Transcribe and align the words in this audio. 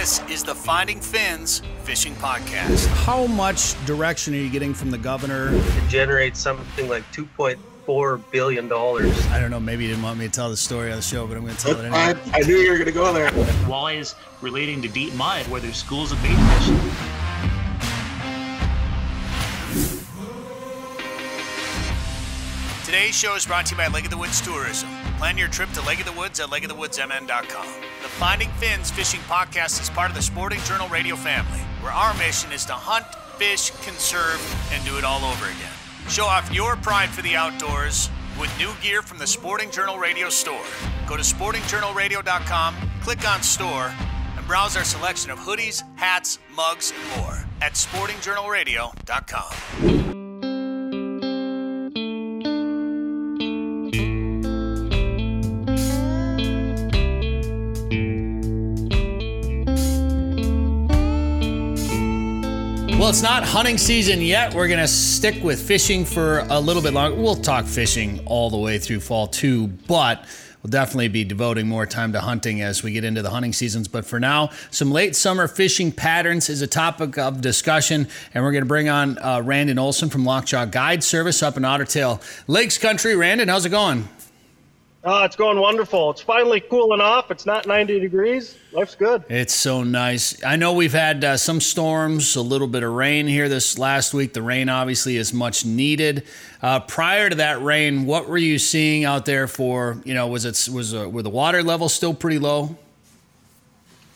This 0.00 0.22
is 0.30 0.42
the 0.42 0.54
Finding 0.54 0.98
Fins 0.98 1.60
Fishing 1.84 2.14
Podcast. 2.14 2.86
How 3.04 3.26
much 3.26 3.74
direction 3.84 4.32
are 4.32 4.38
you 4.38 4.48
getting 4.48 4.72
from 4.72 4.90
the 4.90 4.96
governor? 4.96 5.50
It 5.52 5.88
generates 5.90 6.40
something 6.40 6.88
like 6.88 7.02
2.4 7.12 8.22
billion 8.30 8.66
dollars. 8.66 9.26
I 9.26 9.38
don't 9.38 9.50
know. 9.50 9.60
Maybe 9.60 9.82
you 9.84 9.90
didn't 9.90 10.02
want 10.02 10.18
me 10.18 10.24
to 10.24 10.32
tell 10.32 10.48
the 10.48 10.56
story 10.56 10.90
on 10.90 10.96
the 10.96 11.02
show, 11.02 11.26
but 11.26 11.36
I'm 11.36 11.42
going 11.42 11.54
to 11.54 11.60
tell 11.60 11.78
it 11.78 11.92
I, 11.92 12.12
anyway. 12.12 12.30
I 12.32 12.40
knew 12.40 12.56
you 12.56 12.70
were 12.70 12.78
going 12.78 12.86
to 12.86 12.92
go 12.92 13.12
there. 13.12 13.28
walleyes 13.68 14.14
relating 14.40 14.80
to 14.80 14.88
deep 14.88 15.12
mud 15.16 15.46
where 15.48 15.60
there's 15.60 15.76
schools 15.76 16.12
of 16.12 16.22
bait 16.22 16.34
fish. 16.34 16.68
Today's 22.86 23.14
show 23.14 23.34
is 23.34 23.44
brought 23.44 23.66
to 23.66 23.74
you 23.74 23.76
by 23.76 23.88
Lake 23.88 24.04
of 24.04 24.10
the 24.10 24.16
Woods 24.16 24.40
Tourism. 24.40 24.88
Plan 25.20 25.36
your 25.36 25.48
trip 25.48 25.68
to 25.72 25.82
Lake 25.82 26.00
of 26.00 26.06
the 26.06 26.12
Woods 26.12 26.40
at 26.40 26.48
lakeofthewoodsmn.com. 26.48 27.66
The 28.00 28.08
Finding 28.08 28.48
Fins 28.52 28.90
Fishing 28.90 29.20
Podcast 29.28 29.82
is 29.82 29.90
part 29.90 30.08
of 30.08 30.16
the 30.16 30.22
Sporting 30.22 30.60
Journal 30.60 30.88
radio 30.88 31.14
family, 31.14 31.58
where 31.82 31.92
our 31.92 32.14
mission 32.14 32.50
is 32.52 32.64
to 32.64 32.72
hunt, 32.72 33.04
fish, 33.36 33.68
conserve, 33.84 34.40
and 34.72 34.82
do 34.86 34.96
it 34.96 35.04
all 35.04 35.22
over 35.22 35.44
again. 35.44 35.74
Show 36.08 36.24
off 36.24 36.50
your 36.50 36.74
pride 36.76 37.10
for 37.10 37.20
the 37.20 37.36
outdoors 37.36 38.08
with 38.40 38.50
new 38.58 38.72
gear 38.80 39.02
from 39.02 39.18
the 39.18 39.26
Sporting 39.26 39.70
Journal 39.70 39.98
radio 39.98 40.30
store. 40.30 40.64
Go 41.06 41.18
to 41.18 41.22
sportingjournalradio.com, 41.22 42.74
click 43.02 43.28
on 43.28 43.42
store, 43.42 43.92
and 44.38 44.46
browse 44.46 44.74
our 44.74 44.84
selection 44.84 45.30
of 45.30 45.38
hoodies, 45.38 45.82
hats, 45.98 46.38
mugs, 46.56 46.94
and 46.96 47.20
more 47.20 47.44
at 47.60 47.74
sportingjournalradio.com. 47.74 49.99
it's 63.10 63.22
not 63.22 63.42
hunting 63.42 63.76
season 63.76 64.20
yet. 64.20 64.54
We're 64.54 64.68
going 64.68 64.78
to 64.78 64.86
stick 64.86 65.42
with 65.42 65.60
fishing 65.60 66.04
for 66.04 66.46
a 66.48 66.60
little 66.60 66.80
bit 66.80 66.92
longer. 66.92 67.20
We'll 67.20 67.34
talk 67.34 67.64
fishing 67.64 68.20
all 68.24 68.50
the 68.50 68.56
way 68.56 68.78
through 68.78 69.00
fall 69.00 69.26
too, 69.26 69.66
but 69.66 70.24
we'll 70.62 70.70
definitely 70.70 71.08
be 71.08 71.24
devoting 71.24 71.66
more 71.66 71.86
time 71.86 72.12
to 72.12 72.20
hunting 72.20 72.62
as 72.62 72.84
we 72.84 72.92
get 72.92 73.02
into 73.02 73.20
the 73.20 73.30
hunting 73.30 73.52
seasons. 73.52 73.88
But 73.88 74.06
for 74.06 74.20
now, 74.20 74.50
some 74.70 74.92
late 74.92 75.16
summer 75.16 75.48
fishing 75.48 75.90
patterns 75.90 76.48
is 76.48 76.62
a 76.62 76.68
topic 76.68 77.18
of 77.18 77.40
discussion, 77.40 78.06
and 78.32 78.44
we're 78.44 78.52
going 78.52 78.62
to 78.62 78.68
bring 78.68 78.88
on 78.88 79.18
uh, 79.18 79.38
Randin 79.38 79.80
Olson 79.80 80.08
from 80.08 80.24
Lockjaw 80.24 80.66
Guide 80.66 81.02
Service 81.02 81.42
up 81.42 81.56
in 81.56 81.64
Ottertail 81.64 82.22
Lakes 82.46 82.78
Country. 82.78 83.14
Randin, 83.14 83.48
how's 83.48 83.66
it 83.66 83.70
going? 83.70 84.08
Oh, 85.02 85.24
it's 85.24 85.36
going 85.36 85.58
wonderful. 85.58 86.10
It's 86.10 86.20
finally 86.20 86.60
cooling 86.60 87.00
off. 87.00 87.30
It's 87.30 87.46
not 87.46 87.66
90 87.66 88.00
degrees. 88.00 88.58
Life's 88.72 88.94
good. 88.94 89.24
It's 89.30 89.54
so 89.54 89.82
nice. 89.82 90.44
I 90.44 90.56
know 90.56 90.74
we've 90.74 90.92
had 90.92 91.24
uh, 91.24 91.36
some 91.38 91.58
storms, 91.58 92.36
a 92.36 92.42
little 92.42 92.66
bit 92.66 92.82
of 92.82 92.92
rain 92.92 93.26
here 93.26 93.48
this 93.48 93.78
last 93.78 94.12
week. 94.12 94.34
The 94.34 94.42
rain 94.42 94.68
obviously 94.68 95.16
is 95.16 95.32
much 95.32 95.64
needed. 95.64 96.24
Uh, 96.60 96.80
prior 96.80 97.30
to 97.30 97.36
that 97.36 97.62
rain, 97.62 98.04
what 98.04 98.28
were 98.28 98.36
you 98.36 98.58
seeing 98.58 99.04
out 99.04 99.24
there 99.24 99.48
for? 99.48 100.02
You 100.04 100.12
know, 100.12 100.26
was 100.26 100.44
it 100.44 100.68
was 100.70 100.94
uh, 100.94 101.08
were 101.08 101.22
the 101.22 101.30
water 101.30 101.62
levels 101.62 101.94
still 101.94 102.12
pretty 102.12 102.38
low? 102.38 102.76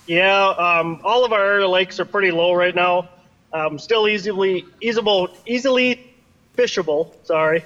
Yeah, 0.06 0.48
um, 0.48 1.00
all 1.02 1.24
of 1.24 1.32
our 1.32 1.42
area 1.42 1.66
lakes 1.66 1.98
are 1.98 2.04
pretty 2.04 2.30
low 2.30 2.52
right 2.52 2.74
now. 2.74 3.08
Um, 3.54 3.78
still 3.78 4.06
easily, 4.06 4.66
easable, 4.82 5.28
easily 5.46 6.12
fishable. 6.58 7.14
Sorry, 7.24 7.64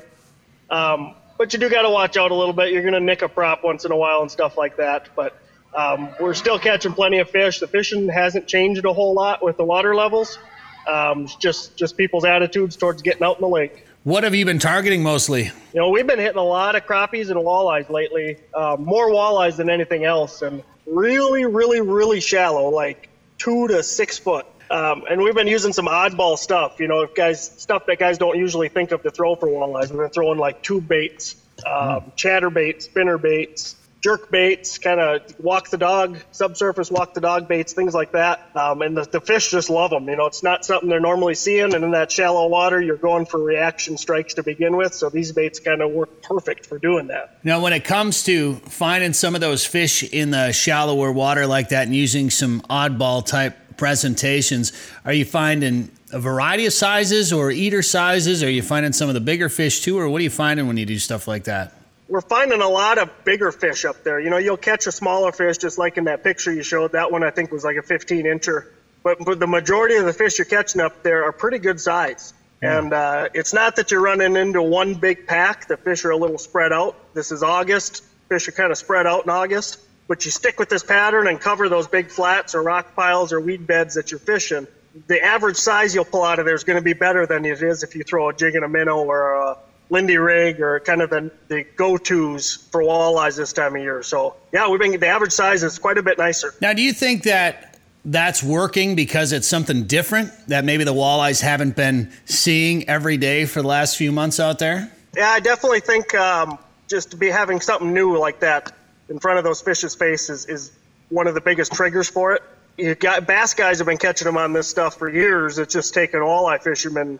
um, 0.70 1.16
but 1.38 1.52
you 1.52 1.58
do 1.58 1.70
got 1.70 1.82
to 1.82 1.90
watch 1.90 2.16
out 2.16 2.30
a 2.30 2.34
little 2.34 2.52
bit. 2.52 2.72
You're 2.72 2.82
going 2.82 2.94
to 2.94 3.00
nick 3.00 3.22
a 3.22 3.28
prop 3.28 3.64
once 3.64 3.84
in 3.84 3.92
a 3.92 3.96
while 3.96 4.20
and 4.20 4.30
stuff 4.30 4.58
like 4.58 4.76
that. 4.76 5.08
But 5.16 5.40
um, 5.74 6.10
we're 6.20 6.34
still 6.34 6.58
catching 6.58 6.92
plenty 6.92 7.18
of 7.20 7.30
fish. 7.30 7.60
The 7.60 7.68
fishing 7.68 8.08
hasn't 8.08 8.48
changed 8.48 8.84
a 8.84 8.92
whole 8.92 9.14
lot 9.14 9.42
with 9.42 9.56
the 9.56 9.64
water 9.64 9.94
levels. 9.94 10.38
Um, 10.86 11.28
just 11.38 11.76
just 11.76 11.96
people's 11.96 12.24
attitudes 12.24 12.76
towards 12.76 13.02
getting 13.02 13.22
out 13.22 13.36
in 13.36 13.42
the 13.42 13.48
lake. 13.48 13.84
What 14.04 14.24
have 14.24 14.34
you 14.34 14.44
been 14.44 14.58
targeting 14.58 15.02
mostly? 15.02 15.44
You 15.44 15.52
know, 15.74 15.90
we've 15.90 16.06
been 16.06 16.18
hitting 16.18 16.38
a 16.38 16.42
lot 16.42 16.76
of 16.76 16.86
crappies 16.86 17.30
and 17.30 17.38
walleyes 17.38 17.90
lately. 17.90 18.38
Uh, 18.54 18.76
more 18.78 19.10
walleyes 19.10 19.56
than 19.56 19.68
anything 19.68 20.04
else, 20.04 20.40
and 20.40 20.62
really, 20.86 21.44
really, 21.44 21.82
really 21.82 22.20
shallow, 22.20 22.70
like 22.70 23.10
two 23.36 23.68
to 23.68 23.82
six 23.82 24.18
foot. 24.18 24.46
Um, 24.70 25.04
and 25.08 25.22
we've 25.22 25.34
been 25.34 25.46
using 25.48 25.72
some 25.72 25.86
oddball 25.86 26.38
stuff. 26.38 26.80
You 26.80 26.88
know, 26.88 27.02
if 27.02 27.14
guys 27.14 27.42
stuff 27.58 27.86
that 27.86 27.98
guys 27.98 28.18
don't 28.18 28.38
usually 28.38 28.68
think 28.68 28.92
of 28.92 29.02
to 29.02 29.10
throw 29.10 29.34
for 29.34 29.48
walleyes. 29.48 29.90
We've 29.90 29.98
been 29.98 30.10
throwing 30.10 30.38
like 30.38 30.62
tube 30.62 30.88
baits, 30.88 31.36
um, 31.66 32.12
chatter 32.16 32.50
baits, 32.50 32.84
spinner 32.84 33.18
baits, 33.18 33.76
jerk 34.00 34.30
baits, 34.30 34.78
kind 34.78 35.00
of 35.00 35.22
walk 35.40 35.70
the 35.70 35.76
dog, 35.76 36.18
subsurface 36.30 36.90
walk 36.90 37.14
the 37.14 37.20
dog 37.20 37.48
baits, 37.48 37.72
things 37.72 37.94
like 37.94 38.12
that. 38.12 38.40
Um, 38.54 38.82
and 38.82 38.96
the, 38.96 39.04
the 39.04 39.20
fish 39.20 39.50
just 39.50 39.70
love 39.70 39.90
them. 39.90 40.08
You 40.08 40.16
know, 40.16 40.26
it's 40.26 40.42
not 40.42 40.64
something 40.64 40.88
they're 40.88 41.00
normally 41.00 41.34
seeing. 41.34 41.74
And 41.74 41.84
in 41.84 41.90
that 41.92 42.12
shallow 42.12 42.46
water, 42.48 42.80
you're 42.80 42.96
going 42.96 43.26
for 43.26 43.42
reaction 43.42 43.96
strikes 43.96 44.34
to 44.34 44.42
begin 44.42 44.76
with. 44.76 44.94
So 44.94 45.08
these 45.08 45.32
baits 45.32 45.58
kind 45.60 45.82
of 45.82 45.90
work 45.90 46.22
perfect 46.22 46.66
for 46.66 46.78
doing 46.78 47.08
that. 47.08 47.38
Now, 47.44 47.60
when 47.60 47.72
it 47.72 47.84
comes 47.84 48.22
to 48.24 48.54
finding 48.56 49.12
some 49.12 49.34
of 49.34 49.40
those 49.40 49.64
fish 49.64 50.02
in 50.04 50.30
the 50.30 50.52
shallower 50.52 51.10
water 51.10 51.46
like 51.46 51.70
that 51.70 51.86
and 51.86 51.94
using 51.96 52.30
some 52.30 52.60
oddball 52.62 53.24
type 53.24 53.56
presentations, 53.78 54.72
are 55.04 55.12
you 55.12 55.24
finding 55.24 55.90
a 56.12 56.18
variety 56.18 56.66
of 56.66 56.72
sizes 56.72 57.32
or 57.32 57.50
eater 57.50 57.82
sizes? 57.82 58.42
Are 58.42 58.50
you 58.50 58.62
finding 58.62 58.92
some 58.92 59.08
of 59.08 59.14
the 59.14 59.20
bigger 59.20 59.48
fish 59.48 59.80
too, 59.80 59.98
or 59.98 60.08
what 60.08 60.20
are 60.20 60.24
you 60.24 60.30
finding 60.30 60.66
when 60.66 60.76
you 60.76 60.84
do 60.84 60.98
stuff 60.98 61.26
like 61.26 61.44
that? 61.44 61.72
We're 62.08 62.20
finding 62.22 62.62
a 62.62 62.68
lot 62.68 62.98
of 62.98 63.10
bigger 63.24 63.52
fish 63.52 63.84
up 63.84 64.02
there. 64.02 64.18
You 64.18 64.30
know, 64.30 64.38
you'll 64.38 64.56
catch 64.56 64.86
a 64.86 64.92
smaller 64.92 65.30
fish, 65.30 65.58
just 65.58 65.78
like 65.78 65.98
in 65.98 66.04
that 66.04 66.24
picture 66.24 66.52
you 66.52 66.62
showed. 66.62 66.92
That 66.92 67.12
one 67.12 67.22
I 67.22 67.30
think 67.30 67.52
was 67.52 67.64
like 67.64 67.76
a 67.76 67.82
15 67.82 68.24
incher. 68.24 68.66
But, 69.02 69.18
but 69.24 69.38
the 69.38 69.46
majority 69.46 69.96
of 69.96 70.06
the 70.06 70.12
fish 70.12 70.38
you're 70.38 70.46
catching 70.46 70.80
up 70.80 71.02
there 71.02 71.24
are 71.24 71.32
pretty 71.32 71.58
good 71.58 71.80
size. 71.80 72.32
And 72.60 72.92
uh, 72.92 73.28
it's 73.34 73.54
not 73.54 73.76
that 73.76 73.90
you're 73.90 74.00
running 74.00 74.36
into 74.36 74.62
one 74.62 74.94
big 74.94 75.26
pack. 75.26 75.68
The 75.68 75.76
fish 75.76 76.04
are 76.04 76.10
a 76.10 76.16
little 76.16 76.38
spread 76.38 76.72
out. 76.72 76.96
This 77.14 77.30
is 77.30 77.42
August. 77.42 78.02
Fish 78.28 78.48
are 78.48 78.52
kind 78.52 78.72
of 78.72 78.78
spread 78.78 79.06
out 79.06 79.24
in 79.24 79.30
August. 79.30 79.80
But 80.08 80.24
you 80.24 80.30
stick 80.30 80.58
with 80.58 80.70
this 80.70 80.82
pattern 80.82 81.28
and 81.28 81.40
cover 81.40 81.68
those 81.68 81.86
big 81.86 82.10
flats 82.10 82.54
or 82.54 82.62
rock 82.62 82.96
piles 82.96 83.32
or 83.32 83.40
weed 83.40 83.66
beds 83.66 83.94
that 83.94 84.10
you're 84.10 84.18
fishing. 84.18 84.66
The 85.06 85.22
average 85.22 85.56
size 85.56 85.94
you'll 85.94 86.06
pull 86.06 86.24
out 86.24 86.38
of 86.38 86.46
there 86.46 86.54
is 86.54 86.64
going 86.64 86.78
to 86.78 86.82
be 86.82 86.94
better 86.94 87.26
than 87.26 87.44
it 87.44 87.62
is 87.62 87.82
if 87.82 87.94
you 87.94 88.02
throw 88.02 88.30
a 88.30 88.34
jig 88.34 88.56
and 88.56 88.64
a 88.64 88.68
minnow 88.68 89.04
or 89.04 89.34
a 89.34 89.58
Lindy 89.90 90.16
rig 90.16 90.60
or 90.60 90.80
kind 90.80 91.02
of 91.02 91.10
the, 91.10 91.30
the 91.48 91.64
go-tos 91.76 92.56
for 92.70 92.82
walleyes 92.82 93.36
this 93.36 93.52
time 93.52 93.76
of 93.76 93.82
year. 93.82 94.02
So 94.02 94.34
yeah, 94.52 94.68
we've 94.68 94.80
been 94.80 94.98
the 94.98 95.06
average 95.06 95.32
size 95.32 95.62
is 95.62 95.78
quite 95.78 95.98
a 95.98 96.02
bit 96.02 96.18
nicer. 96.18 96.54
Now, 96.60 96.72
do 96.72 96.82
you 96.82 96.92
think 96.92 97.22
that 97.24 97.78
that's 98.04 98.42
working 98.42 98.94
because 98.94 99.32
it's 99.32 99.46
something 99.46 99.84
different 99.84 100.30
that 100.48 100.64
maybe 100.64 100.84
the 100.84 100.94
walleyes 100.94 101.42
haven't 101.42 101.76
been 101.76 102.10
seeing 102.24 102.88
every 102.88 103.16
day 103.16 103.44
for 103.44 103.62
the 103.62 103.68
last 103.68 103.96
few 103.96 104.12
months 104.12 104.40
out 104.40 104.58
there? 104.58 104.90
Yeah, 105.16 105.30
I 105.30 105.40
definitely 105.40 105.80
think 105.80 106.14
um, 106.14 106.58
just 106.86 107.10
to 107.10 107.16
be 107.16 107.28
having 107.28 107.60
something 107.60 107.92
new 107.92 108.16
like 108.18 108.40
that 108.40 108.72
in 109.08 109.18
front 109.18 109.38
of 109.38 109.44
those 109.44 109.60
fish's 109.60 109.94
faces 109.94 110.46
is 110.46 110.72
one 111.08 111.26
of 111.26 111.34
the 111.34 111.40
biggest 111.40 111.72
triggers 111.72 112.08
for 112.08 112.32
it. 112.34 112.42
You 112.76 112.94
got 112.94 113.26
bass 113.26 113.54
guys 113.54 113.78
have 113.78 113.86
been 113.86 113.98
catching 113.98 114.26
them 114.26 114.36
on 114.36 114.52
this 114.52 114.68
stuff 114.68 114.96
for 114.96 115.08
years. 115.08 115.58
It's 115.58 115.72
just 115.74 115.94
taken 115.94 116.20
walleye 116.20 116.62
fishermen 116.62 117.18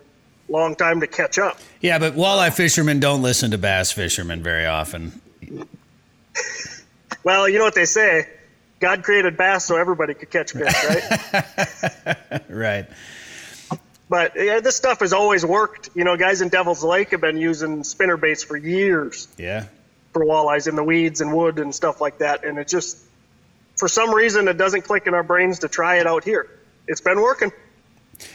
a 0.49 0.53
long 0.53 0.77
time 0.77 1.01
to 1.01 1.07
catch 1.07 1.39
up. 1.39 1.59
Yeah, 1.81 1.99
but 1.99 2.15
walleye 2.15 2.53
fishermen 2.53 3.01
don't 3.01 3.23
listen 3.23 3.51
to 3.51 3.59
bass 3.59 3.91
fishermen 3.93 4.43
very 4.43 4.67
often. 4.67 5.21
Well, 7.25 7.49
you 7.49 7.59
know 7.59 7.65
what 7.65 7.75
they 7.75 7.85
say. 7.85 8.27
God 8.81 9.03
created 9.03 9.37
bass 9.37 9.65
so 9.65 9.77
everybody 9.77 10.15
could 10.15 10.31
catch 10.31 10.53
fish, 10.53 10.73
right? 10.89 12.17
Right. 12.49 12.87
but 14.09 14.33
yeah, 14.37 14.61
this 14.61 14.77
stuff 14.77 15.01
has 15.01 15.13
always 15.13 15.45
worked. 15.45 15.91
You 15.95 16.05
know, 16.05 16.17
guys 16.17 16.41
in 16.41 16.49
Devil's 16.49 16.83
Lake 16.85 17.11
have 17.11 17.21
been 17.21 17.37
using 17.37 17.83
spinner 17.85 18.17
baits 18.17 18.45
for 18.45 18.57
years 18.57 19.29
Yeah. 19.37 19.67
For 20.19 20.27
walleyes 20.27 20.69
in 20.69 20.77
the 20.77 20.85
weeds 20.85 21.21
and 21.21 21.33
wood 21.33 21.59
and 21.59 21.75
stuff 21.75 22.01
like 22.01 22.19
that. 22.19 22.45
And 22.45 22.59
it 22.59 22.69
just, 22.69 22.99
for 23.77 23.89
some 23.89 24.13
reason, 24.13 24.49
it 24.49 24.59
doesn't 24.59 24.83
click 24.83 25.07
in 25.07 25.15
our 25.15 25.23
brains 25.23 25.61
to 25.61 25.69
try 25.69 25.99
it 25.99 26.07
out 26.07 26.25
here. 26.25 26.49
It's 26.87 27.01
been 27.01 27.21
working. 27.21 27.53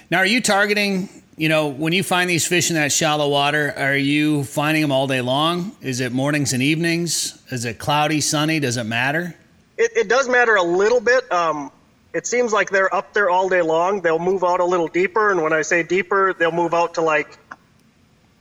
Now, 0.10 0.20
are 0.20 0.26
you 0.26 0.40
targeting, 0.42 1.10
you 1.36 1.50
know, 1.50 1.68
when 1.68 1.92
you 1.92 2.04
find 2.04 2.30
these 2.30 2.48
fish 2.48 2.70
in 2.70 2.76
that 2.76 2.92
shallow 2.92 3.28
water, 3.30 3.74
are 3.76 3.98
you 3.98 4.44
finding 4.44 4.82
them 4.82 4.92
all 4.92 5.08
day 5.08 5.22
long? 5.22 5.76
Is 5.82 6.00
it 6.00 6.12
mornings 6.12 6.54
and 6.54 6.64
evenings? 6.64 7.42
Is 7.52 7.66
it 7.66 7.80
cloudy, 7.80 8.22
sunny? 8.22 8.60
Does 8.60 8.78
it 8.78 8.86
matter? 8.86 9.36
It, 9.78 9.92
it 9.96 10.08
does 10.08 10.30
matter 10.30 10.56
a 10.56 10.64
little 10.64 11.02
bit. 11.02 11.30
Um, 11.32 11.72
it 12.14 12.28
seems 12.28 12.54
like 12.54 12.70
they're 12.70 12.94
up 12.94 13.14
there 13.14 13.30
all 13.30 13.50
day 13.50 13.64
long. 13.64 14.02
They'll 14.02 14.20
move 14.20 14.44
out 14.44 14.60
a 14.60 14.66
little 14.66 14.88
deeper, 14.88 15.32
and 15.32 15.42
when 15.42 15.52
I 15.52 15.64
say 15.64 15.82
deeper, 15.82 16.34
they'll 16.34 16.52
move 16.52 16.74
out 16.74 16.94
to 16.94 17.02
like 17.02 17.40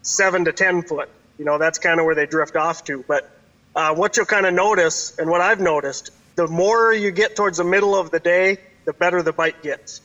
seven 0.02 0.44
to 0.44 0.52
ten 0.52 0.82
foot. 0.82 1.08
You 1.38 1.46
know, 1.46 1.56
that's 1.56 1.78
kind 1.78 1.98
of 1.98 2.04
where 2.04 2.14
they 2.14 2.26
drift 2.26 2.54
off 2.54 2.84
to. 2.84 3.02
But 3.08 3.31
uh, 3.74 3.94
what 3.94 4.16
you'll 4.16 4.26
kind 4.26 4.46
of 4.46 4.54
notice, 4.54 5.18
and 5.18 5.30
what 5.30 5.40
I've 5.40 5.60
noticed, 5.60 6.10
the 6.34 6.46
more 6.48 6.92
you 6.92 7.10
get 7.10 7.36
towards 7.36 7.58
the 7.58 7.64
middle 7.64 7.94
of 7.98 8.10
the 8.10 8.20
day, 8.20 8.58
the 8.84 8.92
better 8.92 9.22
the 9.22 9.32
bite 9.32 9.62
gets, 9.62 10.00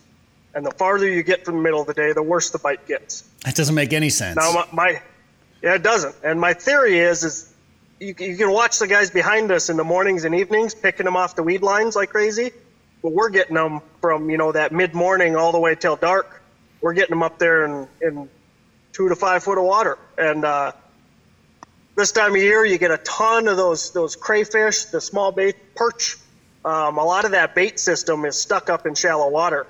and 0.53 0.65
the 0.65 0.71
farther 0.71 1.07
you 1.09 1.23
get 1.23 1.45
from 1.45 1.55
the 1.55 1.61
middle 1.61 1.81
of 1.81 1.87
the 1.87 1.93
day, 1.93 2.13
the 2.13 2.23
worse 2.23 2.49
the 2.51 2.59
bite 2.59 2.85
gets. 2.87 3.21
That 3.43 3.55
doesn't 3.55 3.75
make 3.75 3.93
any 3.93 4.09
sense. 4.09 4.35
Now, 4.37 4.51
my, 4.53 4.67
my 4.71 5.01
yeah, 5.61 5.75
it 5.75 5.83
doesn't. 5.83 6.15
And 6.23 6.39
my 6.39 6.53
theory 6.53 6.99
is, 6.99 7.23
is 7.23 7.53
you, 7.99 8.13
you 8.19 8.37
can 8.37 8.51
watch 8.51 8.79
the 8.79 8.87
guys 8.87 9.09
behind 9.09 9.51
us 9.51 9.69
in 9.69 9.77
the 9.77 9.83
mornings 9.83 10.23
and 10.23 10.35
evenings 10.35 10.75
picking 10.75 11.05
them 11.05 11.15
off 11.15 11.35
the 11.35 11.43
weed 11.43 11.61
lines 11.63 11.95
like 11.95 12.09
crazy. 12.09 12.51
but 13.01 13.11
we're 13.11 13.29
getting 13.29 13.55
them 13.55 13.81
from 14.01 14.29
you 14.29 14.37
know 14.37 14.51
that 14.51 14.71
mid 14.71 14.93
morning 14.93 15.35
all 15.35 15.51
the 15.51 15.59
way 15.59 15.75
till 15.75 15.95
dark. 15.95 16.41
We're 16.81 16.93
getting 16.93 17.11
them 17.11 17.23
up 17.23 17.39
there 17.39 17.65
in, 17.65 17.87
in 18.01 18.29
two 18.93 19.09
to 19.09 19.15
five 19.15 19.43
foot 19.43 19.57
of 19.57 19.63
water, 19.63 19.97
and 20.17 20.45
uh, 20.45 20.73
this 21.97 22.11
time 22.11 22.35
of 22.35 22.41
year 22.41 22.63
you 22.63 22.77
get 22.77 22.91
a 22.91 22.99
ton 22.99 23.47
of 23.47 23.57
those 23.57 23.91
those 23.91 24.15
crayfish, 24.15 24.85
the 24.85 25.01
small 25.01 25.31
bait 25.31 25.55
perch. 25.75 26.17
Um, 26.63 26.97
a 26.97 27.03
lot 27.03 27.25
of 27.25 27.31
that 27.31 27.55
bait 27.55 27.79
system 27.79 28.23
is 28.23 28.39
stuck 28.39 28.69
up 28.69 28.85
in 28.85 28.93
shallow 28.93 29.29
water, 29.29 29.65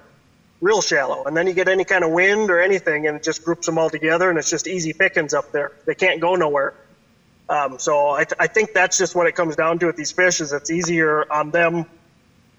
real 0.59 0.81
shallow, 0.81 1.23
and 1.23 1.37
then 1.37 1.47
you 1.47 1.53
get 1.53 1.69
any 1.69 1.85
kind 1.85 2.03
of 2.03 2.11
wind 2.11 2.49
or 2.49 2.59
anything, 2.59 3.07
and 3.07 3.17
it 3.17 3.23
just 3.23 3.45
groups 3.45 3.65
them 3.65 3.77
all 3.77 3.89
together, 3.89 4.29
and 4.29 4.37
it's 4.37 4.49
just 4.49 4.67
easy 4.67 4.93
pickings 4.93 5.33
up 5.33 5.51
there. 5.51 5.71
They 5.85 5.95
can't 5.95 6.19
go 6.19 6.35
nowhere. 6.35 6.73
Um, 7.49 7.79
so 7.79 8.09
I, 8.09 8.25
th- 8.25 8.35
I 8.39 8.47
think 8.47 8.73
that's 8.73 8.97
just 8.97 9.15
what 9.15 9.27
it 9.27 9.33
comes 9.33 9.55
down 9.55 9.79
to 9.79 9.85
with 9.85 9.95
these 9.95 10.11
fish 10.11 10.41
is 10.41 10.51
it's 10.51 10.69
easier 10.69 11.31
on 11.31 11.51
them 11.51 11.85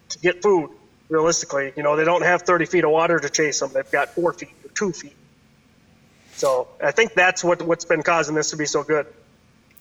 to 0.09 0.19
get 0.19 0.43
food. 0.43 0.71
Realistically, 1.11 1.73
you 1.76 1.82
know, 1.82 1.97
they 1.97 2.05
don't 2.05 2.23
have 2.23 2.43
30 2.43 2.67
feet 2.67 2.85
of 2.85 2.91
water 2.91 3.19
to 3.19 3.29
chase 3.31 3.61
them. 3.61 3.71
They've 3.73 3.91
got 3.91 4.11
four 4.11 4.32
feet 4.32 4.55
or 4.64 4.71
two 4.71 4.93
feet. 4.93 5.17
So 6.32 6.69
I 6.82 6.93
think 6.93 7.14
that's 7.14 7.43
what 7.43 7.62
what's 7.62 7.87
been 7.87 8.03
causing 8.03 8.35
this 8.35 8.50
to 8.50 8.56
be 8.56 8.67
so 8.67 8.82
good. 8.82 9.06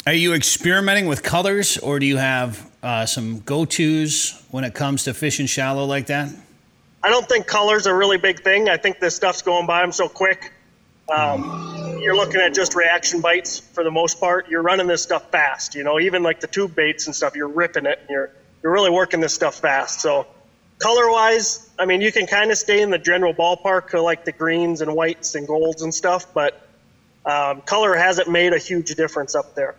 Are 0.08 0.14
you 0.14 0.34
experimenting 0.34 1.08
with 1.08 1.22
colors, 1.22 1.78
or 1.80 2.00
do 2.00 2.06
you 2.06 2.16
have 2.16 2.72
uh, 2.82 3.06
some 3.06 3.40
go-tos 3.40 4.42
when 4.52 4.64
it 4.64 4.74
comes 4.74 5.04
to 5.04 5.14
fishing 5.14 5.48
shallow 5.48 5.84
like 5.84 6.06
that? 6.06 6.30
I 7.04 7.10
don't 7.10 7.28
think 7.28 7.46
colors 7.46 7.86
are 7.88 7.94
a 7.94 7.98
really 7.98 8.18
big 8.18 8.40
thing. 8.40 8.70
I 8.70 8.78
think 8.78 9.02
this 9.02 9.18
stuff's 9.18 9.42
going 9.42 9.68
by 9.68 9.82
them 9.82 9.92
so 9.92 10.08
quick. 10.08 10.54
Um, 11.14 12.00
you're 12.02 12.16
looking 12.16 12.40
at 12.40 12.54
just 12.54 12.74
reaction 12.74 13.20
bites 13.20 13.60
for 13.60 13.84
the 13.84 13.92
most 13.92 14.18
part. 14.18 14.48
You're 14.48 14.62
running 14.62 14.88
this 14.88 15.04
stuff 15.04 15.30
fast. 15.30 15.76
You 15.76 15.84
know, 15.84 16.00
even 16.00 16.24
like 16.24 16.40
the 16.40 16.48
tube 16.48 16.74
baits 16.74 17.08
and 17.08 17.14
stuff, 17.14 17.36
you're 17.36 17.50
ripping 17.50 17.86
it. 17.86 18.00
You're 18.10 18.32
you're 18.64 18.72
really 18.72 18.92
working 18.92 19.20
this 19.20 19.34
stuff 19.34 19.56
fast. 19.56 20.00
So 20.00 20.26
color 20.80 21.12
wise, 21.12 21.70
I 21.78 21.86
mean, 21.86 22.00
you 22.00 22.14
can 22.14 22.28
kind 22.28 22.50
of 22.50 22.58
stay 22.58 22.82
in 22.82 22.92
the 22.92 22.98
general 22.98 23.34
ballpark 23.34 23.94
of 23.94 24.04
like 24.04 24.24
the 24.24 24.32
greens 24.32 24.80
and 24.80 24.96
whites 24.96 25.36
and 25.36 25.46
golds 25.46 25.82
and 25.82 25.94
stuff, 25.94 26.34
but 26.34 26.66
um, 27.26 27.60
color 27.64 27.94
hasn't 27.94 28.30
made 28.30 28.54
a 28.54 28.58
huge 28.58 28.96
difference 28.96 29.36
up 29.36 29.54
there. 29.54 29.76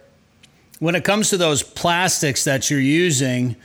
When 0.79 0.95
it 0.95 1.05
comes 1.05 1.31
to 1.31 1.37
those 1.37 1.63
plastics 1.63 2.45
that 2.45 2.71
you're 2.71 2.79
using, 2.79 3.57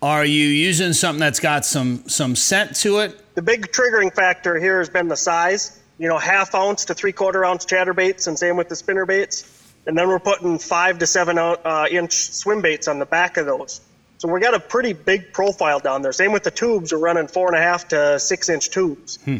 are 0.00 0.24
you 0.24 0.46
using 0.46 0.92
something 0.94 1.20
that's 1.20 1.40
got 1.40 1.64
some 1.64 2.08
some 2.08 2.36
scent 2.36 2.76
to 2.76 3.00
it? 3.00 3.34
The 3.34 3.42
big 3.42 3.70
triggering 3.72 4.14
factor 4.14 4.58
here 4.58 4.78
has 4.78 4.88
been 4.88 5.08
the 5.08 5.16
size. 5.16 5.80
You 5.98 6.08
know, 6.08 6.18
half 6.18 6.54
ounce 6.54 6.86
to 6.86 6.94
three 6.94 7.12
quarter 7.12 7.44
ounce 7.44 7.66
chatterbaits, 7.66 8.26
and 8.26 8.38
same 8.38 8.56
with 8.56 8.68
the 8.68 8.76
spinner 8.76 9.06
baits. 9.06 9.50
And 9.86 9.96
then 9.98 10.08
we're 10.08 10.18
putting 10.18 10.58
five 10.58 10.98
to 11.00 11.06
seven 11.06 11.38
uh, 11.38 11.86
inch 11.90 12.14
swim 12.14 12.62
baits 12.62 12.88
on 12.88 12.98
the 12.98 13.06
back 13.06 13.36
of 13.36 13.44
those. 13.44 13.82
So 14.18 14.28
we 14.32 14.40
got 14.40 14.54
a 14.54 14.60
pretty 14.60 14.94
big 14.94 15.34
profile 15.34 15.80
down 15.80 16.00
there. 16.00 16.12
Same 16.12 16.32
with 16.32 16.44
the 16.44 16.50
tubes, 16.50 16.92
we're 16.92 16.98
running 16.98 17.26
four 17.26 17.48
and 17.48 17.56
a 17.56 17.60
half 17.60 17.88
to 17.88 18.18
six 18.18 18.48
inch 18.48 18.70
tubes. 18.70 19.16
Hmm. 19.16 19.38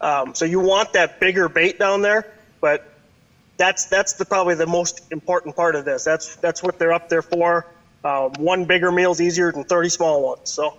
Um, 0.00 0.34
so 0.34 0.44
you 0.44 0.60
want 0.60 0.92
that 0.92 1.18
bigger 1.18 1.48
bait 1.48 1.78
down 1.78 2.02
there, 2.02 2.32
but 2.60 2.91
that's 3.56 3.86
that's 3.86 4.14
the 4.14 4.24
probably 4.24 4.54
the 4.54 4.66
most 4.66 5.12
important 5.12 5.56
part 5.56 5.74
of 5.74 5.84
this. 5.84 6.04
That's 6.04 6.36
that's 6.36 6.62
what 6.62 6.78
they're 6.78 6.92
up 6.92 7.08
there 7.08 7.22
for. 7.22 7.66
Um, 8.04 8.32
one 8.34 8.64
bigger 8.64 8.90
meal 8.90 9.12
is 9.12 9.20
easier 9.20 9.52
than 9.52 9.64
30 9.64 9.88
small 9.88 10.22
ones. 10.22 10.50
So 10.50 10.76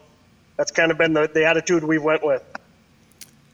that's 0.57 0.71
kind 0.71 0.91
of 0.91 0.97
been 0.97 1.13
the, 1.13 1.29
the 1.33 1.45
attitude 1.45 1.83
we 1.83 1.97
went 1.97 2.23
with. 2.23 2.43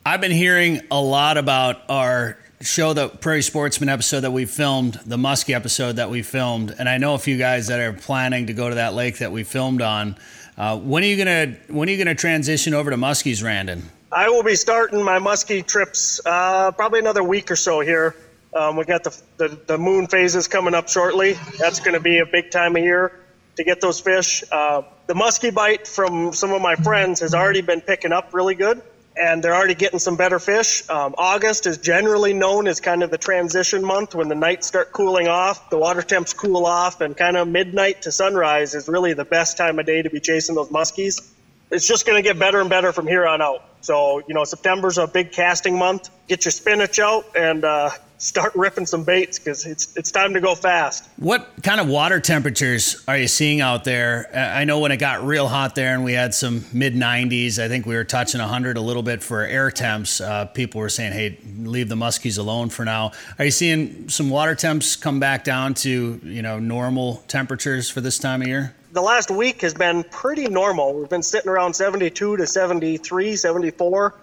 I've 0.05 0.21
been 0.21 0.31
hearing 0.31 0.81
a 0.89 0.99
lot 0.99 1.37
about 1.37 1.81
our 1.87 2.37
show, 2.61 2.93
the 2.93 3.09
Prairie 3.09 3.43
Sportsman 3.43 3.89
episode 3.89 4.21
that 4.21 4.31
we 4.31 4.45
filmed, 4.45 4.95
the 5.05 5.17
Muskie 5.17 5.53
episode 5.53 5.97
that 5.97 6.09
we 6.09 6.23
filmed, 6.23 6.75
and 6.77 6.89
I 6.89 6.97
know 6.97 7.13
a 7.13 7.19
few 7.19 7.37
guys 7.37 7.67
that 7.67 7.79
are 7.79 7.93
planning 7.93 8.47
to 8.47 8.53
go 8.53 8.69
to 8.69 8.75
that 8.75 8.95
lake 8.95 9.19
that 9.19 9.31
we 9.31 9.43
filmed 9.43 9.81
on. 9.81 10.17
Uh, 10.57 10.77
when 10.77 11.03
are 11.03 11.07
you 11.07 11.17
gonna 11.17 11.55
When 11.67 11.87
are 11.87 11.91
you 11.91 11.97
gonna 11.97 12.15
transition 12.15 12.73
over 12.73 12.89
to 12.89 12.97
muskies, 12.97 13.43
Randin? 13.43 13.83
I 14.11 14.29
will 14.29 14.43
be 14.43 14.55
starting 14.55 15.03
my 15.03 15.19
muskie 15.19 15.65
trips 15.65 16.19
uh, 16.25 16.71
probably 16.71 16.99
another 16.99 17.23
week 17.23 17.51
or 17.51 17.55
so 17.55 17.79
here. 17.79 18.15
Um, 18.53 18.77
we 18.77 18.85
got 18.85 19.03
the, 19.03 19.21
the, 19.37 19.59
the 19.67 19.77
moon 19.77 20.07
phases 20.07 20.47
coming 20.47 20.73
up 20.73 20.89
shortly. 20.89 21.37
That's 21.59 21.79
going 21.79 21.93
to 21.93 21.99
be 21.99 22.19
a 22.19 22.25
big 22.25 22.49
time 22.49 22.75
of 22.75 22.83
year 22.83 23.11
to 23.57 23.63
get 23.63 23.81
those 23.81 23.99
fish. 23.99 24.43
Uh, 24.51 24.83
the 25.05 25.13
muskie 25.13 25.53
bite 25.53 25.87
from 25.87 26.33
some 26.33 26.51
of 26.51 26.61
my 26.61 26.75
friends 26.75 27.19
has 27.19 27.33
already 27.35 27.61
been 27.61 27.81
picking 27.81 28.11
up 28.11 28.33
really 28.33 28.55
good, 28.55 28.81
and 29.15 29.43
they're 29.43 29.53
already 29.53 29.75
getting 29.75 29.99
some 29.99 30.15
better 30.15 30.39
fish. 30.39 30.89
Um, 30.89 31.13
August 31.17 31.67
is 31.67 31.77
generally 31.77 32.33
known 32.33 32.67
as 32.67 32.79
kind 32.79 33.03
of 33.03 33.11
the 33.11 33.17
transition 33.17 33.83
month 33.83 34.15
when 34.15 34.29
the 34.29 34.35
nights 34.35 34.65
start 34.65 34.91
cooling 34.93 35.27
off, 35.27 35.69
the 35.69 35.77
water 35.77 36.01
temps 36.01 36.33
cool 36.33 36.65
off, 36.65 37.01
and 37.01 37.15
kind 37.15 37.37
of 37.37 37.47
midnight 37.47 38.03
to 38.03 38.11
sunrise 38.11 38.73
is 38.73 38.87
really 38.87 39.13
the 39.13 39.25
best 39.25 39.57
time 39.57 39.77
of 39.77 39.85
day 39.85 40.01
to 40.01 40.09
be 40.09 40.19
chasing 40.19 40.55
those 40.55 40.69
muskies. 40.69 41.21
It's 41.69 41.87
just 41.87 42.07
going 42.07 42.21
to 42.21 42.27
get 42.27 42.39
better 42.39 42.61
and 42.61 42.69
better 42.69 42.91
from 42.93 43.05
here 43.05 43.27
on 43.27 43.41
out. 43.41 43.63
So, 43.81 44.23
you 44.27 44.33
know, 44.33 44.43
September's 44.43 44.97
a 44.97 45.05
big 45.05 45.31
casting 45.31 45.77
month. 45.77 46.09
Get 46.27 46.45
your 46.45 46.51
spinach 46.51 46.97
out 46.97 47.35
and 47.35 47.63
uh, 47.63 47.91
start 48.19 48.53
ripping 48.53 48.85
some 48.85 49.03
baits 49.03 49.39
because 49.39 49.65
it's 49.65 49.95
it's 49.97 50.11
time 50.11 50.33
to 50.33 50.41
go 50.41 50.53
fast. 50.53 51.09
What 51.17 51.49
kind 51.63 51.79
of 51.79 51.87
water 51.87 52.19
temperatures 52.19 53.03
are 53.07 53.17
you 53.17 53.27
seeing 53.27 53.61
out 53.61 53.85
there? 53.85 54.29
I 54.35 54.65
know 54.65 54.79
when 54.79 54.91
it 54.91 54.97
got 54.97 55.25
real 55.25 55.47
hot 55.47 55.73
there 55.73 55.95
and 55.95 56.03
we 56.03 56.13
had 56.13 56.33
some 56.33 56.63
mid 56.71 56.93
90s, 56.93 57.57
I 57.57 57.67
think 57.67 57.85
we 57.85 57.95
were 57.95 58.03
touching 58.03 58.41
100 58.41 58.77
a 58.77 58.81
little 58.81 59.03
bit 59.03 59.23
for 59.23 59.41
air 59.41 59.71
temps. 59.71 60.21
Uh, 60.21 60.45
people 60.45 60.81
were 60.81 60.89
saying, 60.89 61.13
"Hey, 61.13 61.39
leave 61.57 61.89
the 61.89 61.95
muskies 61.95 62.37
alone 62.37 62.69
for 62.69 62.85
now." 62.85 63.11
Are 63.39 63.45
you 63.45 63.51
seeing 63.51 64.09
some 64.09 64.29
water 64.29 64.53
temps 64.53 64.95
come 64.95 65.19
back 65.19 65.43
down 65.43 65.73
to 65.75 66.19
you 66.23 66.41
know 66.41 66.59
normal 66.59 67.23
temperatures 67.27 67.89
for 67.89 68.01
this 68.01 68.19
time 68.19 68.41
of 68.41 68.47
year? 68.47 68.75
The 68.91 69.01
last 69.01 69.31
week 69.31 69.61
has 69.61 69.73
been 69.73 70.03
pretty 70.03 70.47
normal. 70.47 70.93
We've 70.93 71.09
been 71.09 71.23
sitting 71.23 71.49
around 71.49 71.75
72 71.75 72.37
to 72.37 72.47
73, 72.47 73.35
74. 73.35 74.15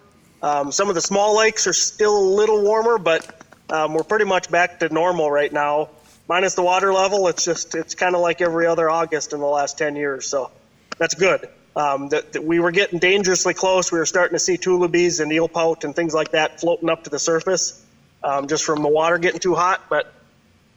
Um, 0.43 0.73
some 0.73 0.89
of 0.89 0.97
the 0.97 1.01
small 1.01 1.37
lakes 1.37 1.67
are 1.67 1.73
still 1.73 2.19
a 2.19 2.27
little 2.35 2.63
warmer, 2.63 2.99
but 2.99 3.46
um, 3.71 3.95
we're 3.95 4.05
pretty 4.05 4.25
much 4.25 4.51
back 4.51 4.81
to 4.81 4.89
normal 4.93 5.31
right 5.31 5.53
now, 5.53 5.89
minus 6.29 6.55
the 6.55 6.63
water 6.63 6.93
level. 6.93 7.29
It's 7.29 7.45
just 7.45 7.75
it's 7.75 7.95
kind 7.95 8.15
of 8.15 8.21
like 8.21 8.41
every 8.41 8.67
other 8.67 8.89
August 8.89 9.33
in 9.33 9.41
the 9.41 9.47
last 9.47 9.79
10 9.79 9.97
years, 9.97 10.27
so 10.27 10.51
that's 10.99 11.15
good. 11.15 11.49
Um, 11.75 12.09
that, 12.09 12.33
that 12.33 12.43
we 12.43 12.59
were 12.59 12.71
getting 12.71 12.99
dangerously 12.99 13.53
close. 13.53 13.93
We 13.93 13.99
were 13.99 14.07
starting 14.07 14.35
to 14.35 14.39
see 14.39 14.57
tullibees 14.57 15.21
and 15.21 15.31
eel 15.31 15.47
pout 15.47 15.85
and 15.85 15.95
things 15.95 16.15
like 16.15 16.33
that 16.33 16.61
floating 16.61 16.89
up 16.89 17.05
to 17.05 17.11
the 17.11 17.19
surface, 17.19 17.85
um, 18.25 18.49
just 18.49 18.65
from 18.65 18.83
the 18.83 18.89
water 18.89 19.19
getting 19.19 19.41
too 19.41 19.55
hot. 19.55 19.83
But 19.91 20.11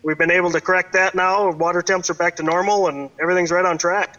we've 0.03 0.17
been 0.17 0.31
able 0.31 0.51
to 0.51 0.59
correct 0.59 0.93
that 0.93 1.15
now. 1.15 1.51
Water 1.51 1.81
temps 1.81 2.09
are 2.09 2.15
back 2.15 2.35
to 2.37 2.43
normal, 2.43 2.87
and 2.87 3.09
everything's 3.19 3.51
right 3.51 3.63
on 3.63 3.77
track. 3.77 4.18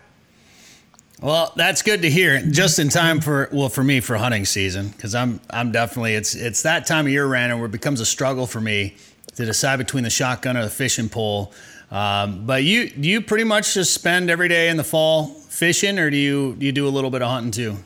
Well, 1.21 1.53
that's 1.55 1.83
good 1.83 2.01
to 2.03 2.11
hear. 2.11 2.41
Just 2.41 2.79
in 2.79 2.89
time 2.89 3.21
for 3.21 3.51
well 3.53 3.69
for 3.69 3.85
me 3.85 4.01
for 4.01 4.17
hunting 4.17 4.47
season 4.47 4.89
because 4.89 5.15
I'm 5.15 5.41
I'm 5.51 5.71
definitely 5.71 6.15
it's 6.15 6.35
it's 6.35 6.63
that 6.63 6.87
time 6.87 7.07
of 7.07 7.13
year, 7.13 7.27
Randin, 7.27 7.57
where 7.59 7.67
it 7.67 7.73
becomes 7.73 8.01
a 8.01 8.07
struggle 8.07 8.47
for 8.47 8.61
me 8.61 8.97
to 9.37 9.45
decide 9.45 9.77
between 9.77 10.05
the 10.05 10.11
shotgun 10.11 10.57
or 10.57 10.63
the 10.63 10.71
fishing 10.71 11.11
pole. 11.11 11.53
Um, 11.91 12.47
but 12.47 12.65
you 12.65 12.89
do 12.89 13.07
you 13.07 13.21
pretty 13.21 13.45
much 13.45 13.75
just 13.75 13.93
spend 13.93 14.31
every 14.31 14.49
day 14.49 14.71
in 14.71 14.79
the 14.79 14.85
fall 14.85 15.27
fishing, 15.27 15.99
or 15.99 16.09
do 16.09 16.17
you 16.17 16.55
do 16.55 16.65
you 16.65 16.73
do 16.73 16.89
a 16.89 16.91
little 16.91 17.11
bit 17.11 17.21
of 17.21 17.29
hunting 17.29 17.53
too? 17.53 17.77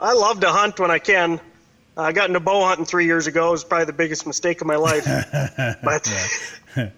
I 0.00 0.14
love 0.14 0.40
to 0.40 0.48
hunt 0.48 0.80
when 0.80 0.90
I 0.90 0.98
can. 0.98 1.38
I 1.98 2.12
got 2.12 2.28
into 2.28 2.40
bow 2.40 2.64
hunting 2.64 2.86
three 2.86 3.06
years 3.06 3.26
ago. 3.26 3.48
It 3.48 3.52
was 3.52 3.64
probably 3.64 3.86
the 3.86 3.92
biggest 3.92 4.26
mistake 4.26 4.60
of 4.62 4.66
my 4.66 4.76
life. 4.76 5.04
but 5.82 6.92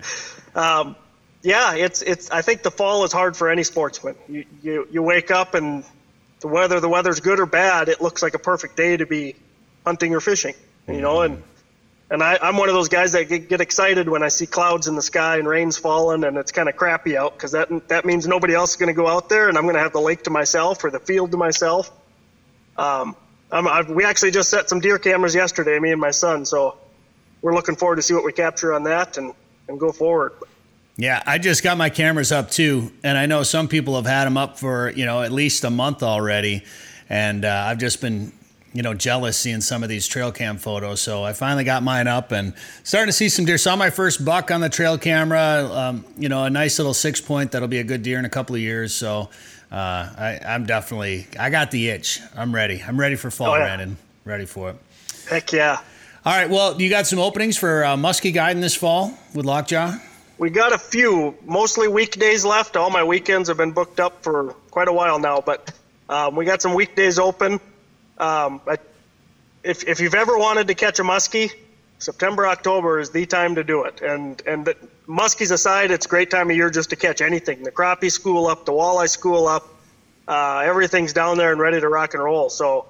um, 0.54 0.96
yeah, 1.42 1.74
it's 1.74 2.02
it's. 2.02 2.30
I 2.30 2.42
think 2.42 2.62
the 2.62 2.70
fall 2.70 3.04
is 3.04 3.12
hard 3.12 3.36
for 3.36 3.50
any 3.50 3.62
sportsman. 3.62 4.16
You 4.28 4.44
you, 4.62 4.88
you 4.90 5.02
wake 5.02 5.30
up 5.30 5.54
and 5.54 5.84
the 6.40 6.48
weather 6.48 6.80
the 6.80 6.88
weather's 6.88 7.20
good 7.20 7.40
or 7.40 7.46
bad, 7.46 7.88
it 7.88 8.00
looks 8.00 8.22
like 8.22 8.34
a 8.34 8.38
perfect 8.38 8.76
day 8.76 8.96
to 8.96 9.06
be 9.06 9.34
hunting 9.84 10.14
or 10.14 10.20
fishing. 10.20 10.54
You 10.86 11.00
know, 11.00 11.20
and 11.20 11.42
and 12.10 12.22
I, 12.22 12.38
I'm 12.40 12.56
one 12.56 12.68
of 12.68 12.74
those 12.74 12.88
guys 12.88 13.12
that 13.12 13.28
get, 13.28 13.48
get 13.48 13.60
excited 13.60 14.08
when 14.08 14.22
I 14.22 14.28
see 14.28 14.46
clouds 14.46 14.88
in 14.88 14.94
the 14.94 15.02
sky 15.02 15.36
and 15.36 15.46
rain's 15.46 15.76
falling 15.76 16.24
and 16.24 16.38
it's 16.38 16.52
kind 16.52 16.68
of 16.68 16.76
crappy 16.76 17.16
out 17.16 17.34
because 17.34 17.52
that 17.52 17.88
that 17.88 18.04
means 18.04 18.26
nobody 18.26 18.54
else 18.54 18.70
is 18.70 18.76
going 18.76 18.88
to 18.88 18.94
go 18.94 19.06
out 19.06 19.28
there 19.28 19.48
and 19.48 19.58
I'm 19.58 19.64
going 19.64 19.74
to 19.74 19.80
have 19.80 19.92
the 19.92 20.00
lake 20.00 20.24
to 20.24 20.30
myself 20.30 20.82
or 20.84 20.90
the 20.90 21.00
field 21.00 21.32
to 21.32 21.36
myself. 21.36 21.90
Um, 22.76 23.14
I've, 23.50 23.90
we 23.90 24.04
actually 24.04 24.30
just 24.30 24.50
set 24.50 24.68
some 24.68 24.80
deer 24.80 24.98
cameras 24.98 25.34
yesterday, 25.34 25.78
me 25.78 25.90
and 25.90 26.00
my 26.00 26.10
son. 26.10 26.44
So 26.46 26.76
we're 27.42 27.54
looking 27.54 27.76
forward 27.76 27.96
to 27.96 28.02
see 28.02 28.14
what 28.14 28.24
we 28.24 28.32
capture 28.32 28.72
on 28.72 28.84
that 28.84 29.18
and, 29.18 29.34
and 29.68 29.78
go 29.78 29.92
forward. 29.92 30.32
Yeah, 31.00 31.22
I 31.24 31.38
just 31.38 31.62
got 31.62 31.78
my 31.78 31.90
cameras 31.90 32.32
up 32.32 32.50
too, 32.50 32.90
and 33.04 33.16
I 33.16 33.26
know 33.26 33.44
some 33.44 33.68
people 33.68 33.94
have 33.94 34.04
had 34.04 34.24
them 34.24 34.36
up 34.36 34.58
for 34.58 34.90
you 34.90 35.06
know 35.06 35.22
at 35.22 35.30
least 35.30 35.62
a 35.62 35.70
month 35.70 36.02
already, 36.02 36.64
and 37.08 37.44
uh, 37.44 37.66
I've 37.68 37.78
just 37.78 38.00
been 38.00 38.32
you 38.72 38.82
know 38.82 38.94
jealous 38.94 39.38
seeing 39.38 39.60
some 39.60 39.84
of 39.84 39.88
these 39.88 40.08
trail 40.08 40.32
cam 40.32 40.58
photos. 40.58 41.00
So 41.00 41.22
I 41.22 41.34
finally 41.34 41.62
got 41.62 41.84
mine 41.84 42.08
up 42.08 42.32
and 42.32 42.52
starting 42.82 43.06
to 43.10 43.12
see 43.12 43.28
some 43.28 43.44
deer. 43.44 43.58
Saw 43.58 43.76
my 43.76 43.90
first 43.90 44.24
buck 44.24 44.50
on 44.50 44.60
the 44.60 44.68
trail 44.68 44.98
camera. 44.98 45.68
Um, 45.72 46.04
you 46.18 46.28
know, 46.28 46.42
a 46.42 46.50
nice 46.50 46.80
little 46.80 46.94
six 46.94 47.20
point 47.20 47.52
that'll 47.52 47.68
be 47.68 47.78
a 47.78 47.84
good 47.84 48.02
deer 48.02 48.18
in 48.18 48.24
a 48.24 48.28
couple 48.30 48.56
of 48.56 48.60
years. 48.60 48.92
So 48.92 49.30
uh, 49.70 49.76
I, 49.76 50.40
I'm 50.44 50.66
definitely 50.66 51.28
I 51.38 51.50
got 51.50 51.70
the 51.70 51.90
itch. 51.90 52.18
I'm 52.36 52.52
ready. 52.52 52.82
I'm 52.84 52.98
ready 52.98 53.14
for 53.14 53.30
fall, 53.30 53.52
Oh, 53.52 53.56
yeah. 53.56 53.76
Randin. 53.76 53.94
Ready 54.24 54.46
for 54.46 54.70
it. 54.70 54.76
Heck 55.30 55.52
yeah. 55.52 55.80
All 56.24 56.32
right. 56.34 56.50
Well, 56.50 56.80
you 56.82 56.90
got 56.90 57.06
some 57.06 57.20
openings 57.20 57.56
for 57.56 57.84
uh, 57.84 57.94
muskie 57.96 58.34
guiding 58.34 58.60
this 58.60 58.74
fall 58.74 59.16
with 59.32 59.46
Lockjaw. 59.46 59.92
We 60.38 60.50
got 60.50 60.72
a 60.72 60.78
few, 60.78 61.36
mostly 61.44 61.88
weekdays 61.88 62.44
left. 62.44 62.76
All 62.76 62.90
my 62.90 63.04
weekends 63.04 63.48
have 63.48 63.58
been 63.58 63.72
booked 63.72 64.00
up 64.00 64.22
for 64.22 64.54
quite 64.70 64.88
a 64.88 64.92
while 64.92 65.18
now, 65.18 65.40
but 65.40 65.72
Um, 66.08 66.36
we 66.36 66.46
got 66.46 66.62
some 66.62 66.72
weekdays 66.72 67.18
open. 67.18 67.60
Um, 68.16 68.62
if, 69.62 69.86
if 69.86 70.00
you've 70.00 70.14
ever 70.14 70.38
wanted 70.38 70.68
to 70.68 70.74
catch 70.74 70.98
a 70.98 71.02
muskie, 71.02 71.52
September, 71.98 72.46
October 72.46 72.98
is 72.98 73.10
the 73.10 73.26
time 73.26 73.56
to 73.56 73.64
do 73.64 73.84
it. 73.84 74.00
And 74.00 74.40
and 74.46 74.64
the, 74.64 74.74
muskies 75.06 75.50
aside, 75.50 75.90
it's 75.90 76.06
a 76.06 76.08
great 76.08 76.30
time 76.30 76.48
of 76.50 76.56
year 76.56 76.70
just 76.70 76.90
to 76.90 76.96
catch 76.96 77.20
anything. 77.20 77.62
The 77.62 77.72
crappie 77.72 78.10
school 78.10 78.46
up, 78.46 78.64
the 78.64 78.72
walleye 78.72 79.08
school 79.08 79.46
up, 79.46 79.68
uh, 80.26 80.62
everything's 80.64 81.12
down 81.12 81.36
there 81.36 81.52
and 81.52 81.60
ready 81.60 81.80
to 81.80 81.88
rock 81.88 82.14
and 82.14 82.22
roll. 82.22 82.48
So 82.48 82.86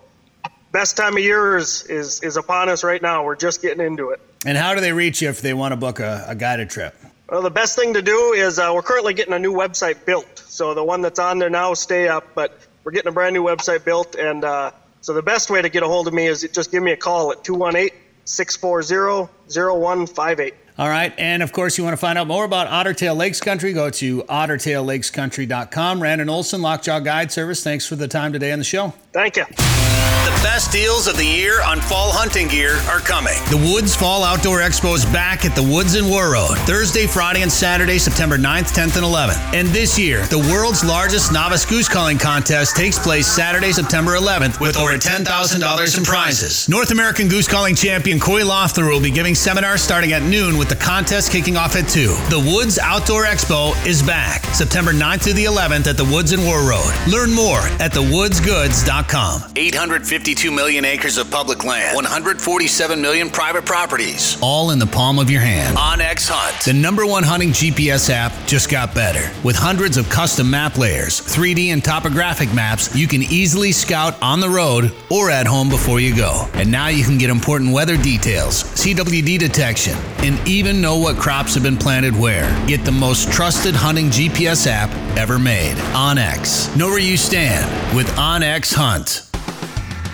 best 0.71 0.97
time 0.97 1.17
of 1.17 1.23
year 1.23 1.57
is, 1.57 1.83
is, 1.85 2.23
is 2.23 2.37
upon 2.37 2.69
us 2.69 2.85
right 2.85 3.03
now. 3.03 3.25
We're 3.25 3.37
just 3.37 3.63
getting 3.63 3.85
into 3.85 4.11
it. 4.11 4.21
And 4.47 4.57
how 4.57 4.75
do 4.75 4.81
they 4.81 4.93
reach 4.93 5.23
you 5.23 5.29
if 5.29 5.41
they 5.41 5.55
want 5.55 5.73
to 5.73 5.77
book 5.77 5.99
a, 5.99 6.25
a 6.29 6.35
guided 6.37 6.71
trip? 6.71 6.95
Well, 7.29 7.43
the 7.43 7.51
best 7.51 7.77
thing 7.77 7.93
to 7.95 8.01
do 8.01 8.33
is 8.33 8.59
uh, 8.59 8.73
we're 8.75 8.83
currently 8.83 9.13
getting 9.13 9.35
a 9.35 9.39
new 9.39 9.53
website 9.53 10.07
built. 10.07 10.43
So 10.47 10.73
the 10.73 10.83
one 10.83 11.03
that's 11.03 11.19
on 11.19 11.39
there 11.39 11.51
now 11.51 11.75
stay 11.75 12.09
up, 12.09 12.25
but 12.35 12.59
we're 12.85 12.93
getting 12.93 13.11
a 13.11 13.13
brand 13.13 13.35
new 13.35 13.45
website 13.45 13.85
built. 13.85 14.15
And 14.15 14.45
uh, 14.45 14.71
so 15.03 15.13
the 15.13 15.23
best 15.23 15.51
way 15.51 15.61
to 15.61 15.69
get 15.69 15.83
a 15.83 15.87
hold 15.87 16.09
of 16.09 16.15
me 16.15 16.27
is 16.27 16.49
just 16.53 16.71
give 16.71 16.83
me 16.83 16.93
a 16.93 16.97
call 16.97 17.31
at 17.33 17.45
218 17.45 17.97
640 18.25 19.31
0158. 19.51 20.55
All 20.79 20.89
right. 20.89 21.13
And 21.19 21.43
of 21.43 21.53
course, 21.53 21.77
you 21.77 21.85
want 21.85 21.93
to 21.93 21.99
find 21.99 22.19
out 22.19 22.29
more 22.29 22.45
about 22.45 22.69
Ottertail 22.69 23.17
Lakes 23.17 23.41
Country, 23.41 23.75
go 23.75 23.91
to 23.91 24.23
ottertaillakescountry.com. 24.23 26.01
Randin 26.01 26.31
Olson, 26.31 26.63
Lockjaw 26.63 27.01
Guide 27.01 27.31
Service, 27.31 27.63
thanks 27.63 27.87
for 27.87 27.97
the 27.97 28.09
time 28.09 28.33
today 28.33 28.53
on 28.53 28.59
the 28.59 28.65
show. 28.65 28.95
Thank 29.13 29.37
you. 29.37 29.45
The 30.29 30.43
best 30.45 30.71
deals 30.71 31.07
of 31.07 31.17
the 31.17 31.25
year 31.25 31.63
on 31.63 31.81
fall 31.81 32.13
hunting 32.13 32.49
gear 32.49 32.75
are 32.85 33.01
coming. 33.01 33.33
The 33.49 33.57
Woods 33.57 33.97
Fall 33.97 34.23
Outdoor 34.23 34.59
Expo 34.59 34.95
is 34.95 35.07
back 35.07 35.47
at 35.47 35.57
the 35.57 35.63
Woods 35.63 35.95
in 35.95 36.05
Warroad, 36.05 36.59
Thursday, 36.67 37.07
Friday, 37.07 37.41
and 37.41 37.51
Saturday, 37.51 37.99
September 37.99 38.37
9th, 38.37 38.77
10th, 38.77 38.97
and 38.97 39.07
11th. 39.07 39.39
And 39.55 39.69
this 39.69 39.99
year, 39.99 40.27
the 40.27 40.39
world's 40.53 40.85
largest 40.85 41.33
novice 41.33 41.65
goose 41.65 41.89
calling 41.89 42.19
contest 42.19 42.77
takes 42.77 42.99
place 42.99 43.27
Saturday, 43.27 43.73
September 43.73 44.17
11th, 44.17 44.61
with 44.61 44.77
over 44.77 44.99
$10,000 44.99 45.99
in 45.99 46.05
prizes. 46.05 46.69
North 46.69 46.91
American 46.91 47.29
goose 47.29 47.49
calling 47.49 47.75
champion 47.75 48.21
Coy 48.21 48.45
Loeffler 48.45 48.85
will 48.85 49.01
be 49.01 49.11
giving 49.11 49.35
seminars 49.35 49.81
starting 49.81 50.13
at 50.13 50.23
noon, 50.23 50.59
with 50.59 50.69
the 50.69 50.77
contest 50.77 51.33
kicking 51.33 51.57
off 51.57 51.75
at 51.75 51.89
2. 51.89 52.09
The 52.29 52.53
Woods 52.55 52.79
Outdoor 52.79 53.25
Expo 53.25 53.73
is 53.87 54.03
back 54.03 54.45
September 54.55 54.93
9th 54.93 55.23
through 55.23 55.41
the 55.41 55.47
11th 55.47 55.87
at 55.87 55.97
the 55.97 56.05
Woods 56.05 56.33
in 56.33 56.41
Warroad. 56.41 56.93
Learn 57.11 57.33
more 57.33 57.61
at 57.81 57.93
thewoodsgoods.com. 57.93 59.55
852 60.19 60.51
million 60.51 60.85
acres 60.85 61.17
of 61.17 61.31
public 61.31 61.63
land, 61.63 61.95
147 61.95 63.01
million 63.01 63.31
private 63.31 63.65
properties. 63.65 64.37
All 64.43 64.73
in 64.73 64.81
the 64.81 64.87
palm 64.87 65.21
of 65.21 65.31
your 65.31 65.41
hand. 65.41 65.77
OnX 65.77 66.29
Hunt. 66.29 66.65
The 66.65 66.73
number 66.73 67.07
one 67.07 67.23
hunting 67.23 67.51
GPS 67.51 68.11
app 68.11 68.33
just 68.45 68.69
got 68.69 68.97
better. 68.97 69.31
With 69.45 69.55
hundreds 69.55 69.97
of 69.97 70.09
custom 70.09 70.51
map 70.51 70.77
layers, 70.77 71.21
3D 71.21 71.69
and 71.69 71.85
topographic 71.85 72.53
maps, 72.53 72.97
you 72.97 73.07
can 73.07 73.23
easily 73.23 73.71
scout 73.71 74.21
on 74.21 74.41
the 74.41 74.49
road 74.49 74.93
or 75.09 75.31
at 75.31 75.47
home 75.47 75.69
before 75.69 76.01
you 76.01 76.17
go. 76.17 76.49
And 76.55 76.69
now 76.69 76.89
you 76.89 77.05
can 77.05 77.17
get 77.17 77.31
important 77.31 77.73
weather 77.73 77.97
details, 77.97 78.65
CWD 78.65 79.39
detection, 79.39 79.95
and 80.19 80.37
even 80.49 80.81
know 80.81 80.99
what 80.99 81.17
crops 81.17 81.55
have 81.55 81.63
been 81.63 81.79
planted 81.79 82.17
where. 82.17 82.49
Get 82.67 82.85
the 82.85 82.91
most 82.91 83.31
trusted 83.31 83.77
hunting 83.77 84.07
GPS 84.07 84.67
app 84.67 84.91
ever 85.17 85.39
made. 85.39 85.77
OnX. 85.95 86.77
Know 86.77 86.89
where 86.89 86.99
you 86.99 87.17
stand 87.17 87.97
with 87.97 88.09
OnX 88.17 88.75
Hunt. 88.75 89.28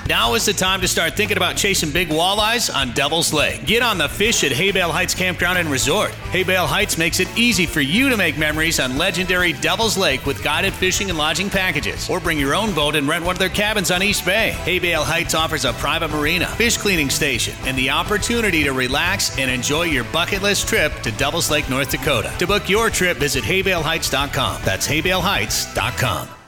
Now 0.07 0.35
is 0.35 0.45
the 0.45 0.53
time 0.53 0.83
to 0.83 0.89
start 0.89 1.17
thinking 1.17 1.39
about 1.39 1.57
chasing 1.57 1.91
big 1.91 2.11
walleyes 2.11 2.75
on 2.75 2.93
Devil's 2.93 3.33
Lake. 3.33 3.65
Get 3.65 3.83
on 3.83 3.97
the 3.97 4.09
fish 4.09 4.45
at 4.45 4.53
Haybale 4.53 4.91
Heights 4.91 5.15
Campground 5.15 5.57
and 5.57 5.71
Resort. 5.71 6.11
Haybale 6.31 6.67
Heights 6.67 6.99
makes 6.99 7.21
it 7.21 7.39
easy 7.39 7.65
for 7.65 7.81
you 7.81 8.11
to 8.11 8.17
make 8.19 8.37
memories 8.37 8.81
on 8.81 8.99
legendary 8.99 9.55
Devil's 9.55 9.97
Lake 9.97 10.27
with 10.27 10.45
guided 10.45 10.75
fishing 10.75 11.09
and 11.09 11.19
lodging 11.19 11.49
packages. 11.49 12.11
Or 12.11 12.21
bring 12.21 12.39
your 12.39 12.55
own 12.55 12.75
boat 12.75 12.97
and 12.97 13.09
rent 13.09 13.25
one 13.25 13.35
of 13.35 13.39
their 13.39 13.49
cabins 13.49 13.91
on 13.91 14.03
East 14.03 14.27
Bay. 14.27 14.53
Haybale 14.65 15.05
Heights 15.05 15.35
offers 15.35 15.65
a 15.65 15.73
private 15.75 16.11
marina, 16.11 16.49
fish 16.49 16.77
cleaning 16.77 17.09
station, 17.09 17.55
and 17.65 17.77
the 17.79 17.89
opportunity 17.89 18.63
to 18.65 18.73
relax 18.73 19.39
and 19.39 19.51
enjoy 19.51 19.85
your 19.85 20.05
bucket 20.05 20.43
list 20.43 20.69
trip 20.69 20.93
to 21.01 21.13
Devil's 21.13 21.51
Lake, 21.51 21.71
North 21.71 21.91
Dakota. 21.91 22.31
To 22.41 22.47
book 22.47 22.69
your 22.69 22.91
trip, 22.91 23.17
visit 23.17 23.43
haybaleheights.com. 23.43 24.61
That's 24.65 24.87
haybaleheights.com. 24.87 26.44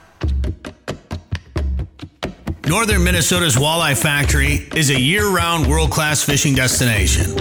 Northern 2.66 3.04
Minnesota's 3.04 3.54
Walleye 3.54 3.96
Factory 3.96 4.66
is 4.74 4.90
a 4.90 5.00
year 5.00 5.28
round 5.28 5.68
world 5.68 5.92
class 5.92 6.24
fishing 6.24 6.52
destination. 6.52 7.32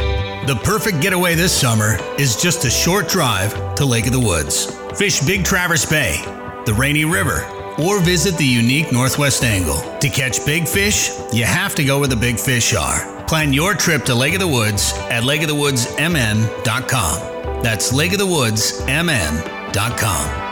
The 0.45 0.55
perfect 0.63 1.01
getaway 1.01 1.33
this 1.33 1.51
summer 1.51 1.97
is 2.19 2.35
just 2.35 2.63
a 2.63 2.69
short 2.69 3.07
drive 3.07 3.73
to 3.75 3.85
Lake 3.85 4.05
of 4.05 4.13
the 4.13 4.19
Woods. 4.19 4.67
Fish 4.99 5.19
Big 5.21 5.43
Traverse 5.43 5.83
Bay, 5.83 6.21
the 6.67 6.75
Rainy 6.77 7.05
River, 7.05 7.43
or 7.79 7.99
visit 8.01 8.37
the 8.37 8.45
unique 8.45 8.91
Northwest 8.91 9.43
Angle. 9.43 9.81
To 9.99 10.09
catch 10.09 10.45
big 10.45 10.67
fish, 10.67 11.09
you 11.33 11.43
have 11.43 11.73
to 11.75 11.83
go 11.83 11.97
where 11.97 12.07
the 12.07 12.15
big 12.15 12.39
fish 12.39 12.75
are. 12.75 13.25
Plan 13.25 13.51
your 13.51 13.73
trip 13.73 14.05
to 14.05 14.13
Lake 14.13 14.35
of 14.35 14.39
the 14.39 14.47
Woods 14.47 14.93
at 15.09 15.23
lakeofthewoodsmn.com. 15.23 17.63
That's 17.63 17.91
lakeofthewoodsmn.com. 17.91 20.44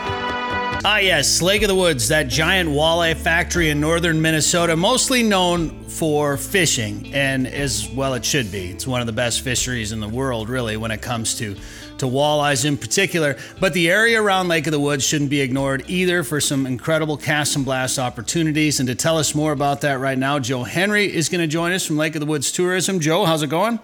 Ah, 0.86 0.98
yes, 0.98 1.40
Lake 1.40 1.62
of 1.62 1.68
the 1.68 1.74
Woods, 1.74 2.08
that 2.08 2.28
giant 2.28 2.68
walleye 2.68 3.16
factory 3.16 3.70
in 3.70 3.80
northern 3.80 4.20
Minnesota, 4.20 4.76
mostly 4.76 5.22
known 5.22 5.82
for 5.84 6.36
fishing, 6.36 7.10
and 7.14 7.46
as 7.46 7.88
well 7.88 8.12
it 8.12 8.22
should 8.22 8.52
be. 8.52 8.66
It's 8.66 8.86
one 8.86 9.00
of 9.00 9.06
the 9.06 9.12
best 9.14 9.40
fisheries 9.40 9.92
in 9.92 10.00
the 10.00 10.08
world, 10.08 10.50
really, 10.50 10.76
when 10.76 10.90
it 10.90 11.00
comes 11.00 11.36
to, 11.36 11.54
to 11.96 12.04
walleyes 12.04 12.66
in 12.66 12.76
particular. 12.76 13.38
But 13.58 13.72
the 13.72 13.90
area 13.90 14.20
around 14.20 14.48
Lake 14.48 14.66
of 14.66 14.72
the 14.72 14.78
Woods 14.78 15.02
shouldn't 15.06 15.30
be 15.30 15.40
ignored 15.40 15.84
either 15.88 16.22
for 16.22 16.38
some 16.38 16.66
incredible 16.66 17.16
cast 17.16 17.56
and 17.56 17.64
blast 17.64 17.98
opportunities. 17.98 18.78
And 18.78 18.86
to 18.86 18.94
tell 18.94 19.16
us 19.16 19.34
more 19.34 19.52
about 19.52 19.80
that 19.80 20.00
right 20.00 20.18
now, 20.18 20.38
Joe 20.38 20.64
Henry 20.64 21.06
is 21.06 21.30
going 21.30 21.40
to 21.40 21.46
join 21.46 21.72
us 21.72 21.86
from 21.86 21.96
Lake 21.96 22.14
of 22.14 22.20
the 22.20 22.26
Woods 22.26 22.52
Tourism. 22.52 23.00
Joe, 23.00 23.24
how's 23.24 23.42
it 23.42 23.48
going? 23.48 23.80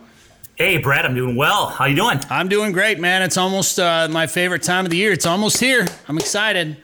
Hey, 0.57 0.77
Brad, 0.77 1.07
I'm 1.07 1.15
doing 1.15 1.35
well. 1.35 1.69
How 1.69 1.87
you 1.87 1.97
doing? 1.97 2.21
I'm 2.29 2.49
doing 2.49 2.73
great, 2.73 3.01
man. 3.01 3.23
It's 3.23 3.39
almost 3.39 3.81
uh, 3.81 4.07
my 4.11 4.27
favorite 4.27 4.63
time 4.63 4.85
of 4.85 4.91
the 4.91 4.99
year. 4.99 5.13
It's 5.13 5.25
almost 5.25 5.59
here. 5.61 5.87
I'm 6.07 6.19
excited. 6.19 6.77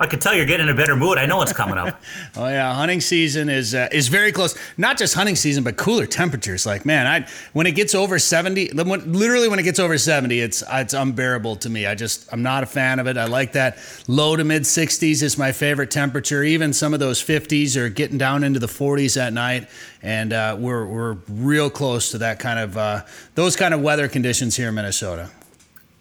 I 0.00 0.06
can 0.06 0.18
tell 0.18 0.34
you're 0.34 0.46
getting 0.46 0.66
in 0.66 0.72
a 0.72 0.76
better 0.76 0.96
mood. 0.96 1.18
I 1.18 1.26
know 1.26 1.42
it's 1.42 1.52
coming 1.52 1.76
up. 1.76 2.00
oh 2.36 2.48
yeah, 2.48 2.72
hunting 2.72 3.02
season 3.02 3.50
is 3.50 3.74
uh, 3.74 3.86
is 3.92 4.08
very 4.08 4.32
close. 4.32 4.56
Not 4.78 4.96
just 4.96 5.14
hunting 5.14 5.36
season, 5.36 5.62
but 5.62 5.76
cooler 5.76 6.06
temperatures. 6.06 6.64
Like 6.64 6.86
man, 6.86 7.06
I 7.06 7.28
when 7.52 7.66
it 7.66 7.72
gets 7.72 7.94
over 7.94 8.18
seventy, 8.18 8.70
literally 8.70 9.46
when 9.46 9.58
it 9.58 9.64
gets 9.64 9.78
over 9.78 9.98
seventy, 9.98 10.40
it's 10.40 10.64
it's 10.72 10.94
unbearable 10.94 11.56
to 11.56 11.68
me. 11.68 11.84
I 11.84 11.94
just 11.94 12.32
I'm 12.32 12.42
not 12.42 12.62
a 12.62 12.66
fan 12.66 12.98
of 12.98 13.06
it. 13.08 13.18
I 13.18 13.26
like 13.26 13.52
that 13.52 13.76
low 14.08 14.36
to 14.36 14.42
mid 14.42 14.66
sixties 14.66 15.22
is 15.22 15.36
my 15.36 15.52
favorite 15.52 15.90
temperature. 15.90 16.42
Even 16.42 16.72
some 16.72 16.94
of 16.94 17.00
those 17.00 17.20
fifties 17.20 17.76
are 17.76 17.90
getting 17.90 18.16
down 18.16 18.42
into 18.42 18.58
the 18.58 18.68
forties 18.68 19.18
at 19.18 19.34
night, 19.34 19.68
and 20.02 20.32
uh, 20.32 20.56
we're 20.58 20.86
we're 20.86 21.18
real 21.28 21.68
close 21.68 22.10
to 22.12 22.18
that 22.18 22.38
kind 22.38 22.58
of 22.58 22.78
uh, 22.78 23.04
those 23.34 23.54
kind 23.54 23.74
of 23.74 23.82
weather 23.82 24.08
conditions 24.08 24.56
here 24.56 24.70
in 24.70 24.74
Minnesota 24.74 25.28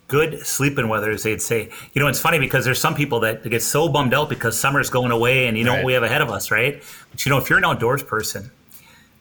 good 0.09 0.45
sleeping 0.45 0.89
weather, 0.89 1.11
as 1.11 1.23
they'd 1.23 1.41
say. 1.41 1.69
You 1.93 2.01
know, 2.01 2.09
it's 2.09 2.19
funny 2.19 2.39
because 2.39 2.65
there's 2.65 2.81
some 2.81 2.95
people 2.95 3.21
that 3.21 3.47
get 3.49 3.61
so 3.61 3.87
bummed 3.87 4.13
out 4.13 4.27
because 4.27 4.59
summer's 4.59 4.89
going 4.89 5.11
away 5.11 5.47
and 5.47 5.57
you 5.57 5.63
know 5.63 5.71
right. 5.71 5.77
what 5.77 5.85
we 5.85 5.93
have 5.93 6.03
ahead 6.03 6.21
of 6.21 6.29
us, 6.29 6.51
right? 6.51 6.83
But 7.11 7.25
you 7.25 7.29
know, 7.29 7.37
if 7.37 7.49
you're 7.49 7.59
an 7.59 7.65
outdoors 7.65 8.03
person, 8.03 8.51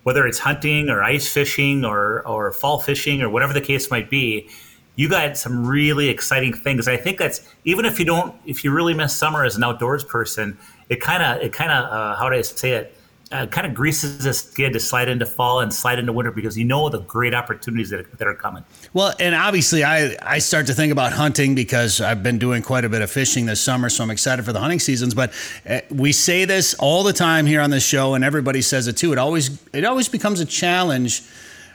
whether 0.02 0.26
it's 0.26 0.38
hunting 0.38 0.88
or 0.88 1.04
ice 1.04 1.28
fishing 1.28 1.84
or, 1.84 2.26
or 2.26 2.50
fall 2.50 2.80
fishing 2.80 3.22
or 3.22 3.28
whatever 3.28 3.52
the 3.52 3.60
case 3.60 3.90
might 3.90 4.10
be, 4.10 4.48
you 4.96 5.08
got 5.08 5.36
some 5.36 5.64
really 5.64 6.08
exciting 6.08 6.52
things. 6.52 6.88
I 6.88 6.96
think 6.96 7.18
that's 7.18 7.46
even 7.64 7.84
if 7.84 8.00
you 8.00 8.04
don't, 8.04 8.34
if 8.46 8.64
you 8.64 8.72
really 8.72 8.94
miss 8.94 9.14
summer 9.14 9.44
as 9.44 9.54
an 9.54 9.62
outdoors 9.62 10.02
person, 10.02 10.58
it 10.88 11.00
kind 11.00 11.22
of, 11.22 11.42
it 11.42 11.52
kind 11.52 11.70
of, 11.70 11.84
uh, 11.92 12.16
how 12.16 12.28
do 12.28 12.34
I 12.34 12.40
say 12.40 12.72
it? 12.72 12.97
Uh, 13.30 13.46
kind 13.46 13.66
of 13.66 13.74
greases 13.74 14.24
the 14.24 14.32
skid 14.32 14.72
to 14.72 14.80
slide 14.80 15.08
into 15.08 15.26
fall 15.26 15.60
and 15.60 15.72
slide 15.72 15.98
into 15.98 16.12
winter 16.12 16.30
because 16.30 16.56
you 16.56 16.64
know 16.64 16.88
the 16.88 17.00
great 17.00 17.34
opportunities 17.34 17.90
that, 17.90 18.10
that 18.18 18.26
are 18.26 18.34
coming. 18.34 18.64
Well, 18.94 19.14
and 19.20 19.34
obviously, 19.34 19.84
I, 19.84 20.16
I 20.22 20.38
start 20.38 20.66
to 20.68 20.74
think 20.74 20.92
about 20.92 21.12
hunting 21.12 21.54
because 21.54 22.00
I've 22.00 22.22
been 22.22 22.38
doing 22.38 22.62
quite 22.62 22.84
a 22.84 22.88
bit 22.88 23.02
of 23.02 23.10
fishing 23.10 23.46
this 23.46 23.60
summer, 23.60 23.90
so 23.90 24.02
I'm 24.02 24.10
excited 24.10 24.44
for 24.44 24.52
the 24.52 24.60
hunting 24.60 24.80
seasons. 24.80 25.14
But 25.14 25.32
uh, 25.68 25.80
we 25.90 26.12
say 26.12 26.46
this 26.46 26.74
all 26.74 27.02
the 27.02 27.12
time 27.12 27.44
here 27.44 27.60
on 27.60 27.70
this 27.70 27.84
show, 27.84 28.14
and 28.14 28.24
everybody 28.24 28.62
says 28.62 28.88
it 28.88 28.96
too. 28.96 29.12
It 29.12 29.18
always 29.18 29.60
it 29.74 29.84
always 29.84 30.08
becomes 30.08 30.40
a 30.40 30.46
challenge 30.46 31.22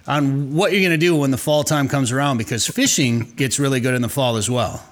on 0.08 0.54
what 0.54 0.72
you're 0.72 0.82
going 0.82 0.92
to 0.92 0.98
do 0.98 1.16
when 1.16 1.32
the 1.32 1.38
fall 1.38 1.64
time 1.64 1.88
comes 1.88 2.12
around 2.12 2.38
because 2.38 2.68
fishing 2.68 3.20
gets 3.36 3.60
really 3.60 3.80
good 3.80 3.94
in 3.94 4.02
the 4.02 4.10
fall 4.10 4.38
as 4.38 4.50
well. 4.50 4.84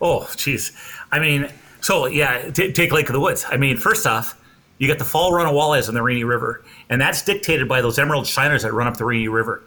Oh, 0.00 0.28
geez. 0.36 0.72
I 1.10 1.18
mean, 1.18 1.50
so 1.80 2.06
yeah, 2.06 2.50
t- 2.50 2.72
take 2.72 2.92
Lake 2.92 3.08
of 3.08 3.14
the 3.14 3.20
Woods. 3.20 3.44
I 3.48 3.56
mean, 3.56 3.76
first 3.76 4.06
off 4.06 4.38
you 4.82 4.88
get 4.88 4.98
the 4.98 5.04
fall 5.04 5.32
run 5.32 5.46
of 5.46 5.52
walleyes 5.52 5.88
in 5.88 5.94
the 5.94 6.02
Rainy 6.02 6.24
River, 6.24 6.64
and 6.90 7.00
that's 7.00 7.22
dictated 7.22 7.68
by 7.68 7.80
those 7.80 8.00
emerald 8.00 8.26
shiners 8.26 8.62
that 8.62 8.72
run 8.72 8.88
up 8.88 8.96
the 8.96 9.04
Rainy 9.04 9.28
River. 9.28 9.62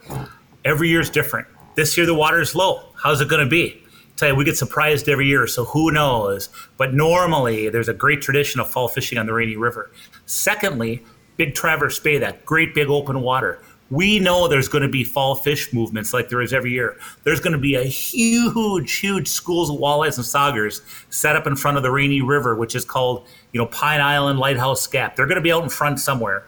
Every 0.66 0.90
year 0.90 1.00
is 1.00 1.10
different. 1.10 1.48
This 1.76 1.96
year 1.96 2.06
the 2.06 2.14
water 2.14 2.42
is 2.42 2.54
low. 2.54 2.90
How's 3.02 3.22
it 3.22 3.30
going 3.30 3.42
to 3.42 3.50
be? 3.50 3.82
I 3.82 4.18
tell 4.18 4.28
you, 4.28 4.36
we 4.36 4.44
get 4.44 4.58
surprised 4.58 5.08
every 5.08 5.26
year, 5.28 5.48
so 5.48 5.64
who 5.64 5.90
knows? 5.90 6.50
But 6.76 6.94
normally, 6.94 7.70
there's 7.70 7.88
a 7.88 7.94
great 7.94 8.22
tradition 8.22 8.60
of 8.60 8.70
fall 8.70 8.90
fishing 8.90 9.18
on 9.18 9.26
the 9.26 9.32
Rainy 9.32 9.56
River. 9.56 9.90
Secondly, 10.26 11.02
Big 11.38 11.56
Traverse 11.56 11.98
Bay, 11.98 12.18
that 12.18 12.46
great 12.46 12.76
big 12.76 12.90
open 12.90 13.22
water, 13.22 13.64
we 13.96 14.20
know 14.20 14.48
there's 14.50 14.68
going 14.68 14.82
to 14.82 14.90
be 14.90 15.06
fall 15.06 15.36
fish 15.36 15.72
movements 15.72 16.14
like 16.14 16.28
there 16.28 16.42
is 16.42 16.52
every 16.52 16.72
year. 16.72 16.98
There's 17.24 17.40
going 17.40 17.54
to 17.54 17.60
be 17.60 17.76
a 17.76 17.84
huge, 17.84 18.98
huge 18.98 19.30
schools 19.30 19.70
of 19.70 19.78
walleyes 19.78 20.18
and 20.18 20.26
saugers 20.26 20.82
set 21.10 21.38
up 21.38 21.48
in 21.48 21.56
front 21.56 21.78
of 21.78 21.84
the 21.84 21.92
Rainy 21.92 22.22
River, 22.22 22.56
which 22.56 22.76
is 22.76 22.84
called, 22.84 23.26
you 23.54 23.60
know, 23.60 23.68
Pine 23.68 24.02
Island 24.02 24.38
Lighthouse 24.38 24.86
Gap. 24.86 25.16
They're 25.16 25.26
going 25.26 25.38
to 25.38 25.42
be 25.42 25.52
out 25.52 25.64
in 25.64 25.70
front 25.70 26.02
somewhere. 26.02 26.44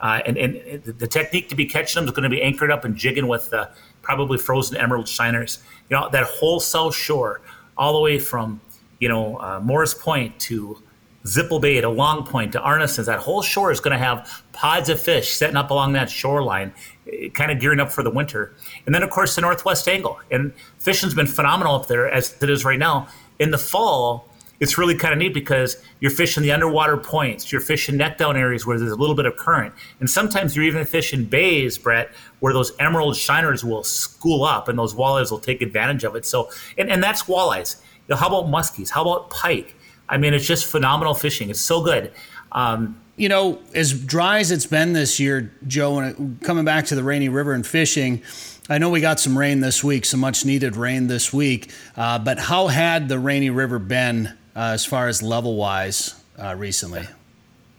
Uh, 0.00 0.20
and, 0.26 0.36
and 0.36 0.82
the 0.82 1.06
technique 1.06 1.48
to 1.50 1.54
be 1.54 1.66
catching 1.66 2.00
them 2.00 2.08
is 2.08 2.10
going 2.10 2.28
to 2.28 2.28
be 2.28 2.42
anchored 2.42 2.70
up 2.70 2.84
and 2.84 2.96
jigging 2.96 3.28
with 3.28 3.52
uh, 3.54 3.68
probably 4.02 4.36
frozen 4.36 4.76
emerald 4.76 5.06
shiners. 5.06 5.60
You 5.88 5.96
know, 5.96 6.08
that 6.10 6.24
whole 6.24 6.58
south 6.58 6.96
shore, 6.96 7.40
all 7.76 7.92
the 7.92 8.00
way 8.00 8.18
from, 8.18 8.60
you 8.98 9.08
know, 9.08 9.36
uh, 9.36 9.60
Morris 9.62 9.94
Point 9.94 10.38
to 10.40 10.82
Zipple 11.24 11.60
Bay 11.60 11.80
to 11.80 11.88
Long 11.88 12.24
Point 12.24 12.52
to 12.52 12.60
Arnesen's, 12.60 13.06
that 13.06 13.18
whole 13.18 13.42
shore 13.42 13.70
is 13.70 13.80
going 13.80 13.92
to 13.92 14.02
have 14.02 14.42
pods 14.52 14.88
of 14.88 15.00
fish 15.00 15.32
setting 15.32 15.56
up 15.56 15.70
along 15.70 15.92
that 15.94 16.10
shoreline, 16.10 16.72
eh, 17.12 17.28
kind 17.34 17.50
of 17.50 17.60
gearing 17.60 17.80
up 17.80 17.90
for 17.90 18.02
the 18.02 18.10
winter. 18.10 18.54
And 18.86 18.94
then, 18.94 19.02
of 19.02 19.10
course, 19.10 19.34
the 19.34 19.40
Northwest 19.40 19.88
Angle. 19.88 20.18
And 20.30 20.52
fishing's 20.78 21.14
been 21.14 21.26
phenomenal 21.26 21.74
up 21.74 21.86
there 21.88 22.10
as 22.10 22.40
it 22.42 22.48
is 22.48 22.64
right 22.64 22.78
now. 22.78 23.08
In 23.38 23.50
the 23.50 23.58
fall, 23.58 24.28
it's 24.60 24.76
really 24.76 24.96
kind 24.96 25.12
of 25.12 25.18
neat 25.18 25.34
because 25.34 25.80
you're 26.00 26.10
fishing 26.10 26.42
the 26.42 26.50
underwater 26.50 26.96
points, 26.96 27.52
you're 27.52 27.60
fishing 27.60 27.96
neck 27.96 28.18
down 28.18 28.36
areas 28.36 28.66
where 28.66 28.78
there's 28.78 28.90
a 28.90 28.96
little 28.96 29.14
bit 29.14 29.26
of 29.26 29.36
current. 29.36 29.72
And 30.00 30.10
sometimes 30.10 30.56
you're 30.56 30.64
even 30.64 30.84
fishing 30.84 31.24
bays, 31.24 31.78
Brett, 31.78 32.10
where 32.40 32.52
those 32.52 32.72
emerald 32.80 33.16
shiners 33.16 33.64
will 33.64 33.84
school 33.84 34.44
up 34.44 34.68
and 34.68 34.78
those 34.78 34.94
walleyes 34.94 35.30
will 35.30 35.38
take 35.38 35.62
advantage 35.62 36.04
of 36.04 36.16
it. 36.16 36.26
So, 36.26 36.50
and, 36.76 36.90
and 36.90 37.02
that's 37.02 37.24
walleyes. 37.24 37.80
How 38.10 38.26
about 38.26 38.46
muskies? 38.46 38.90
How 38.90 39.02
about 39.02 39.30
pike? 39.30 39.76
I 40.08 40.16
mean, 40.18 40.34
it's 40.34 40.46
just 40.46 40.66
phenomenal 40.66 41.14
fishing. 41.14 41.50
It's 41.50 41.60
so 41.60 41.82
good. 41.82 42.12
Um, 42.52 43.00
you 43.16 43.28
know, 43.28 43.58
as 43.74 43.92
dry 43.92 44.38
as 44.38 44.50
it's 44.50 44.66
been 44.66 44.92
this 44.92 45.18
year, 45.18 45.52
Joe, 45.66 45.98
and 45.98 46.40
coming 46.40 46.64
back 46.64 46.86
to 46.86 46.94
the 46.94 47.02
Rainy 47.02 47.28
River 47.28 47.52
and 47.52 47.66
fishing, 47.66 48.22
I 48.68 48.78
know 48.78 48.90
we 48.90 49.00
got 49.00 49.18
some 49.18 49.36
rain 49.36 49.60
this 49.60 49.82
week, 49.82 50.04
some 50.04 50.20
much 50.20 50.44
needed 50.44 50.76
rain 50.76 51.08
this 51.08 51.32
week. 51.32 51.70
Uh, 51.96 52.18
but 52.18 52.38
how 52.38 52.68
had 52.68 53.08
the 53.08 53.18
Rainy 53.18 53.50
River 53.50 53.78
been 53.78 54.28
uh, 54.54 54.72
as 54.74 54.84
far 54.84 55.08
as 55.08 55.22
level 55.22 55.56
wise 55.56 56.14
uh, 56.38 56.54
recently? 56.56 57.06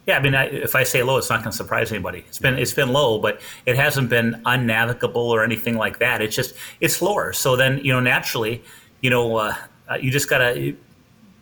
Yeah, 0.08 0.18
I 0.18 0.22
mean, 0.22 0.34
I, 0.34 0.46
if 0.46 0.76
I 0.76 0.84
say 0.84 1.04
low, 1.04 1.18
it's 1.18 1.30
not 1.30 1.44
going 1.44 1.52
to 1.52 1.58
surprise 1.58 1.92
anybody. 1.92 2.26
It's 2.28 2.40
been 2.40 2.58
it's 2.58 2.74
been 2.74 2.90
low, 2.90 3.20
but 3.20 3.42
it 3.68 3.76
hasn't 3.76 4.10
been 4.10 4.42
unnavigable 4.46 5.18
or 5.18 5.44
anything 5.44 5.78
like 5.78 6.00
that. 6.00 6.22
It's 6.22 6.36
just 6.36 6.56
it's 6.82 7.02
lower. 7.02 7.32
So 7.32 7.56
then 7.56 7.78
you 7.84 7.94
know 7.94 8.00
naturally, 8.00 8.64
you 9.02 9.12
know, 9.12 9.36
uh, 9.36 9.54
you 10.02 10.10
just 10.10 10.28
gotta 10.28 10.76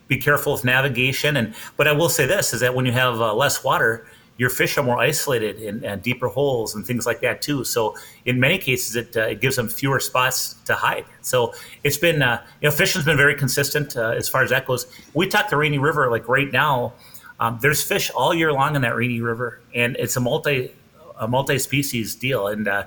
be 0.07 0.17
careful 0.17 0.53
with 0.53 0.63
navigation. 0.63 1.37
And 1.37 1.53
but 1.75 1.87
I 1.87 1.91
will 1.91 2.09
say 2.09 2.25
this 2.25 2.53
is 2.53 2.61
that 2.61 2.73
when 2.73 2.85
you 2.85 2.91
have 2.91 3.21
uh, 3.21 3.33
less 3.33 3.63
water, 3.63 4.07
your 4.37 4.49
fish 4.49 4.77
are 4.77 4.83
more 4.83 4.99
isolated 4.99 5.57
in, 5.57 5.83
in, 5.83 5.99
deeper 5.99 6.27
holes 6.27 6.75
and 6.75 6.85
things 6.85 7.05
like 7.05 7.21
that 7.21 7.41
too. 7.41 7.63
So 7.63 7.95
in 8.25 8.39
many 8.39 8.59
cases, 8.59 8.95
it, 8.95 9.17
uh, 9.17 9.21
it 9.21 9.41
gives 9.41 9.55
them 9.55 9.67
fewer 9.67 9.99
spots 9.99 10.53
to 10.65 10.75
hide. 10.75 11.05
So 11.21 11.53
it's 11.83 11.97
been 11.97 12.21
uh, 12.21 12.45
you 12.61 12.69
know 12.69 12.75
fishing's 12.75 13.05
been 13.05 13.17
very 13.17 13.35
consistent 13.35 13.97
uh, 13.97 14.09
as 14.09 14.29
far 14.29 14.43
as 14.43 14.51
that 14.51 14.65
goes. 14.65 14.87
We 15.13 15.27
talk 15.27 15.49
the 15.49 15.57
Rainy 15.57 15.79
River 15.79 16.09
like 16.09 16.27
right 16.27 16.51
now. 16.51 16.93
Um, 17.39 17.59
there's 17.61 17.83
fish 17.83 18.09
all 18.11 18.33
year 18.33 18.51
long 18.51 18.75
in 18.75 18.81
that 18.81 18.95
Rainy 18.95 19.21
River, 19.21 19.59
and 19.75 19.95
it's 19.97 20.15
a 20.15 20.19
multi 20.19 20.71
a 21.19 21.27
multi 21.27 21.59
species 21.59 22.15
deal. 22.15 22.47
And 22.47 22.67
uh, 22.67 22.85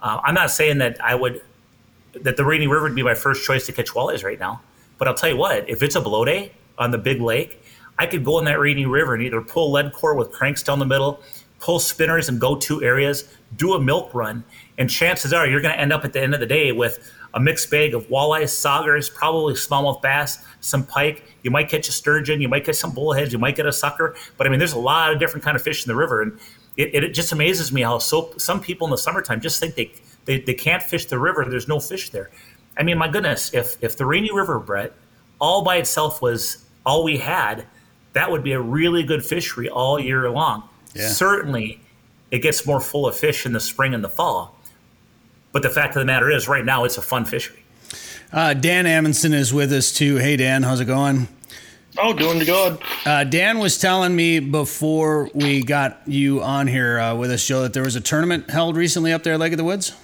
uh, 0.00 0.20
I'm 0.24 0.34
not 0.34 0.50
saying 0.50 0.78
that 0.78 1.02
I 1.02 1.14
would 1.14 1.42
that 2.20 2.36
the 2.36 2.44
Rainy 2.44 2.66
River 2.66 2.84
would 2.84 2.94
be 2.94 3.02
my 3.02 3.14
first 3.14 3.44
choice 3.44 3.66
to 3.66 3.72
catch 3.72 3.90
walleyes 3.90 4.24
right 4.24 4.38
now. 4.38 4.60
But 4.98 5.08
I'll 5.08 5.14
tell 5.14 5.30
you 5.30 5.36
what, 5.36 5.68
if 5.68 5.82
it's 5.82 5.96
a 5.96 6.00
blow 6.00 6.24
day, 6.24 6.52
on 6.78 6.90
the 6.90 6.98
big 6.98 7.20
lake, 7.20 7.62
I 7.98 8.06
could 8.06 8.24
go 8.24 8.38
in 8.38 8.44
that 8.46 8.58
Rainy 8.58 8.86
River 8.86 9.14
and 9.14 9.22
either 9.22 9.40
pull 9.40 9.72
lead 9.72 9.92
core 9.92 10.14
with 10.14 10.32
cranks 10.32 10.62
down 10.62 10.78
the 10.78 10.86
middle, 10.86 11.20
pull 11.60 11.78
spinners 11.78 12.28
and 12.28 12.40
go 12.40 12.56
to 12.56 12.82
areas, 12.82 13.32
do 13.56 13.74
a 13.74 13.80
milk 13.80 14.12
run, 14.14 14.44
and 14.78 14.90
chances 14.90 15.32
are 15.32 15.46
you're 15.46 15.60
going 15.60 15.74
to 15.74 15.80
end 15.80 15.92
up 15.92 16.04
at 16.04 16.12
the 16.12 16.20
end 16.20 16.34
of 16.34 16.40
the 16.40 16.46
day 16.46 16.72
with 16.72 17.12
a 17.34 17.40
mixed 17.40 17.70
bag 17.70 17.94
of 17.94 18.08
walleyes, 18.08 18.50
saugers, 18.50 19.12
probably 19.12 19.54
smallmouth 19.54 20.02
bass, 20.02 20.44
some 20.60 20.84
pike. 20.84 21.24
You 21.42 21.50
might 21.50 21.68
catch 21.68 21.88
a 21.88 21.92
sturgeon, 21.92 22.40
you 22.40 22.48
might 22.48 22.64
catch 22.64 22.76
some 22.76 22.92
bullheads, 22.92 23.32
you 23.32 23.38
might 23.38 23.56
get 23.56 23.66
a 23.66 23.72
sucker. 23.72 24.16
But 24.36 24.46
I 24.46 24.50
mean, 24.50 24.58
there's 24.58 24.72
a 24.72 24.78
lot 24.78 25.12
of 25.12 25.18
different 25.18 25.44
kind 25.44 25.56
of 25.56 25.62
fish 25.62 25.84
in 25.84 25.88
the 25.88 25.96
river, 25.96 26.22
and 26.22 26.38
it, 26.76 26.94
it 26.94 27.14
just 27.14 27.32
amazes 27.32 27.72
me 27.72 27.82
how 27.82 27.98
so 27.98 28.32
some 28.36 28.60
people 28.60 28.86
in 28.86 28.90
the 28.90 28.98
summertime 28.98 29.40
just 29.40 29.60
think 29.60 29.74
they, 29.74 29.92
they 30.24 30.40
they 30.40 30.54
can't 30.54 30.82
fish 30.82 31.06
the 31.06 31.18
river. 31.18 31.44
There's 31.48 31.68
no 31.68 31.80
fish 31.80 32.10
there. 32.10 32.30
I 32.76 32.82
mean, 32.82 32.98
my 32.98 33.08
goodness, 33.08 33.52
if 33.54 33.82
if 33.82 33.96
the 33.96 34.06
Rainy 34.06 34.32
River, 34.32 34.58
Brett, 34.58 34.92
all 35.42 35.62
by 35.62 35.76
itself 35.76 36.22
was 36.22 36.64
all 36.86 37.02
we 37.02 37.18
had, 37.18 37.66
that 38.12 38.30
would 38.30 38.44
be 38.44 38.52
a 38.52 38.60
really 38.60 39.02
good 39.02 39.24
fishery 39.24 39.68
all 39.68 39.98
year 39.98 40.30
long. 40.30 40.62
Yeah. 40.94 41.08
Certainly, 41.08 41.80
it 42.30 42.38
gets 42.38 42.64
more 42.64 42.80
full 42.80 43.06
of 43.08 43.16
fish 43.16 43.44
in 43.44 43.52
the 43.52 43.60
spring 43.60 43.92
and 43.92 44.04
the 44.04 44.08
fall. 44.08 44.56
But 45.50 45.62
the 45.62 45.70
fact 45.70 45.96
of 45.96 46.00
the 46.00 46.06
matter 46.06 46.30
is, 46.30 46.46
right 46.46 46.64
now, 46.64 46.84
it's 46.84 46.96
a 46.96 47.02
fun 47.02 47.24
fishery. 47.24 47.64
Uh, 48.32 48.54
Dan 48.54 48.86
Amundsen 48.86 49.34
is 49.34 49.52
with 49.52 49.72
us 49.72 49.92
too. 49.92 50.16
Hey, 50.16 50.36
Dan, 50.36 50.62
how's 50.62 50.80
it 50.80 50.86
going? 50.86 51.26
Oh, 51.98 52.14
doing 52.14 52.38
good. 52.38 52.78
Uh, 53.04 53.24
Dan 53.24 53.58
was 53.58 53.76
telling 53.78 54.14
me 54.14 54.38
before 54.38 55.28
we 55.34 55.62
got 55.62 56.00
you 56.06 56.40
on 56.40 56.66
here 56.68 56.98
uh, 56.98 57.14
with 57.14 57.30
us, 57.30 57.44
Joe, 57.44 57.62
that 57.62 57.74
there 57.74 57.82
was 57.82 57.96
a 57.96 58.00
tournament 58.00 58.48
held 58.48 58.76
recently 58.76 59.12
up 59.12 59.24
there 59.24 59.36
Lake 59.36 59.52
of 59.52 59.58
the 59.58 59.64
Woods. 59.64 59.94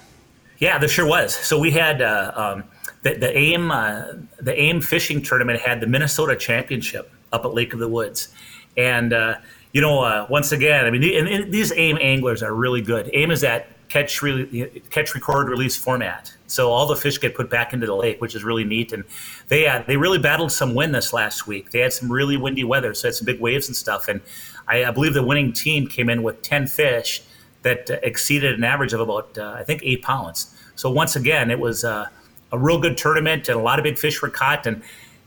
Yeah, 0.59 0.77
there 0.77 0.89
sure 0.89 1.07
was. 1.07 1.33
So 1.33 1.57
we 1.57 1.71
had 1.71 2.01
uh, 2.01 2.31
um, 2.35 2.63
the, 3.01 3.15
the 3.15 3.37
AIM 3.37 3.71
uh, 3.71 4.03
the 4.39 4.59
AIM 4.59 4.81
fishing 4.81 5.21
tournament 5.21 5.59
had 5.59 5.81
the 5.81 5.87
Minnesota 5.87 6.35
Championship 6.35 7.11
up 7.31 7.45
at 7.45 7.53
Lake 7.53 7.73
of 7.73 7.79
the 7.79 7.87
Woods, 7.87 8.29
and 8.75 9.13
uh, 9.13 9.35
you 9.71 9.81
know 9.81 10.01
uh, 10.01 10.27
once 10.29 10.51
again, 10.51 10.85
I 10.85 10.89
mean, 10.89 11.01
the, 11.01 11.17
and, 11.17 11.27
and 11.27 11.53
these 11.53 11.71
AIM 11.71 11.97
anglers 12.01 12.43
are 12.43 12.53
really 12.53 12.81
good. 12.81 13.09
AIM 13.13 13.31
is 13.31 13.41
that 13.41 13.67
catch 13.87 14.21
really 14.21 14.81
catch 14.89 15.15
record 15.15 15.49
release 15.49 15.77
format, 15.77 16.33
so 16.47 16.71
all 16.71 16.87
the 16.87 16.95
fish 16.95 17.19
get 17.19 17.35
put 17.35 17.49
back 17.49 17.73
into 17.73 17.85
the 17.85 17.95
lake, 17.95 18.19
which 18.19 18.35
is 18.35 18.43
really 18.43 18.65
neat. 18.65 18.91
And 18.91 19.03
they 19.47 19.83
they 19.87 19.95
really 19.95 20.19
battled 20.19 20.51
some 20.51 20.75
wind 20.75 20.93
this 20.93 21.13
last 21.13 21.47
week. 21.47 21.71
They 21.71 21.79
had 21.79 21.93
some 21.93 22.11
really 22.11 22.35
windy 22.35 22.65
weather, 22.65 22.93
so 22.93 23.07
had 23.07 23.15
some 23.15 23.25
big 23.25 23.39
waves 23.39 23.67
and 23.67 23.75
stuff. 23.75 24.09
And 24.09 24.19
I, 24.67 24.85
I 24.85 24.91
believe 24.91 25.13
the 25.13 25.23
winning 25.23 25.53
team 25.53 25.87
came 25.87 26.09
in 26.09 26.21
with 26.21 26.41
ten 26.41 26.67
fish 26.67 27.23
that 27.61 27.89
uh, 27.89 27.97
exceeded 28.03 28.55
an 28.55 28.63
average 28.63 28.91
of 28.91 28.99
about 28.99 29.37
uh, 29.37 29.55
I 29.57 29.63
think 29.63 29.83
eight 29.83 30.01
pounds. 30.01 30.53
So 30.75 30.89
once 30.89 31.15
again, 31.15 31.51
it 31.51 31.59
was 31.59 31.83
uh, 31.83 32.07
a 32.51 32.57
real 32.57 32.79
good 32.79 32.97
tournament, 32.97 33.49
and 33.49 33.57
a 33.57 33.61
lot 33.61 33.79
of 33.79 33.83
big 33.83 33.97
fish 33.97 34.21
were 34.21 34.29
caught. 34.29 34.65
And 34.65 34.81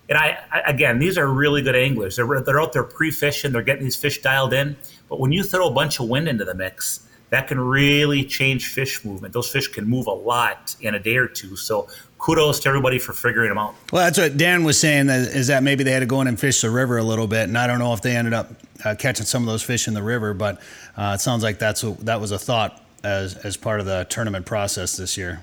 and 0.08 0.18
I, 0.18 0.38
I 0.50 0.60
again, 0.66 0.98
these 0.98 1.16
are 1.18 1.26
really 1.26 1.62
good 1.62 1.76
anglers. 1.76 2.16
They're 2.16 2.40
they're 2.40 2.60
out 2.60 2.72
there 2.72 2.84
pre-fishing. 2.84 3.52
They're 3.52 3.62
getting 3.62 3.84
these 3.84 3.96
fish 3.96 4.20
dialed 4.22 4.52
in. 4.52 4.76
But 5.08 5.20
when 5.20 5.32
you 5.32 5.42
throw 5.42 5.68
a 5.68 5.72
bunch 5.72 6.00
of 6.00 6.08
wind 6.08 6.28
into 6.28 6.44
the 6.44 6.54
mix, 6.54 7.06
that 7.30 7.48
can 7.48 7.58
really 7.58 8.24
change 8.24 8.68
fish 8.68 9.04
movement. 9.04 9.32
Those 9.32 9.50
fish 9.50 9.68
can 9.68 9.88
move 9.88 10.06
a 10.06 10.12
lot 10.12 10.76
in 10.80 10.94
a 10.94 10.98
day 10.98 11.16
or 11.16 11.26
two. 11.26 11.56
So 11.56 11.88
kudos 12.18 12.60
to 12.60 12.68
everybody 12.68 12.98
for 12.98 13.12
figuring 13.12 13.48
them 13.48 13.58
out. 13.58 13.74
Well, 13.90 14.04
that's 14.04 14.18
what 14.18 14.36
Dan 14.36 14.64
was 14.64 14.78
saying 14.78 15.08
is 15.08 15.46
that 15.46 15.62
maybe 15.62 15.82
they 15.82 15.92
had 15.92 16.00
to 16.00 16.06
go 16.06 16.20
in 16.20 16.26
and 16.28 16.38
fish 16.38 16.60
the 16.60 16.70
river 16.70 16.98
a 16.98 17.02
little 17.02 17.26
bit, 17.26 17.48
and 17.48 17.56
I 17.58 17.66
don't 17.66 17.78
know 17.78 17.94
if 17.94 18.02
they 18.02 18.14
ended 18.16 18.32
up 18.34 18.50
uh, 18.84 18.94
catching 18.98 19.26
some 19.26 19.42
of 19.42 19.48
those 19.48 19.62
fish 19.62 19.88
in 19.88 19.94
the 19.94 20.02
river, 20.02 20.34
but 20.34 20.60
uh, 20.96 21.12
it 21.14 21.20
sounds 21.20 21.42
like 21.42 21.58
that's 21.58 21.82
a, 21.84 21.92
that 22.02 22.20
was 22.20 22.30
a 22.30 22.38
thought 22.38 22.84
as 23.02 23.34
as 23.36 23.56
part 23.56 23.80
of 23.80 23.86
the 23.86 24.06
tournament 24.08 24.46
process 24.46 24.96
this 24.96 25.16
year. 25.16 25.40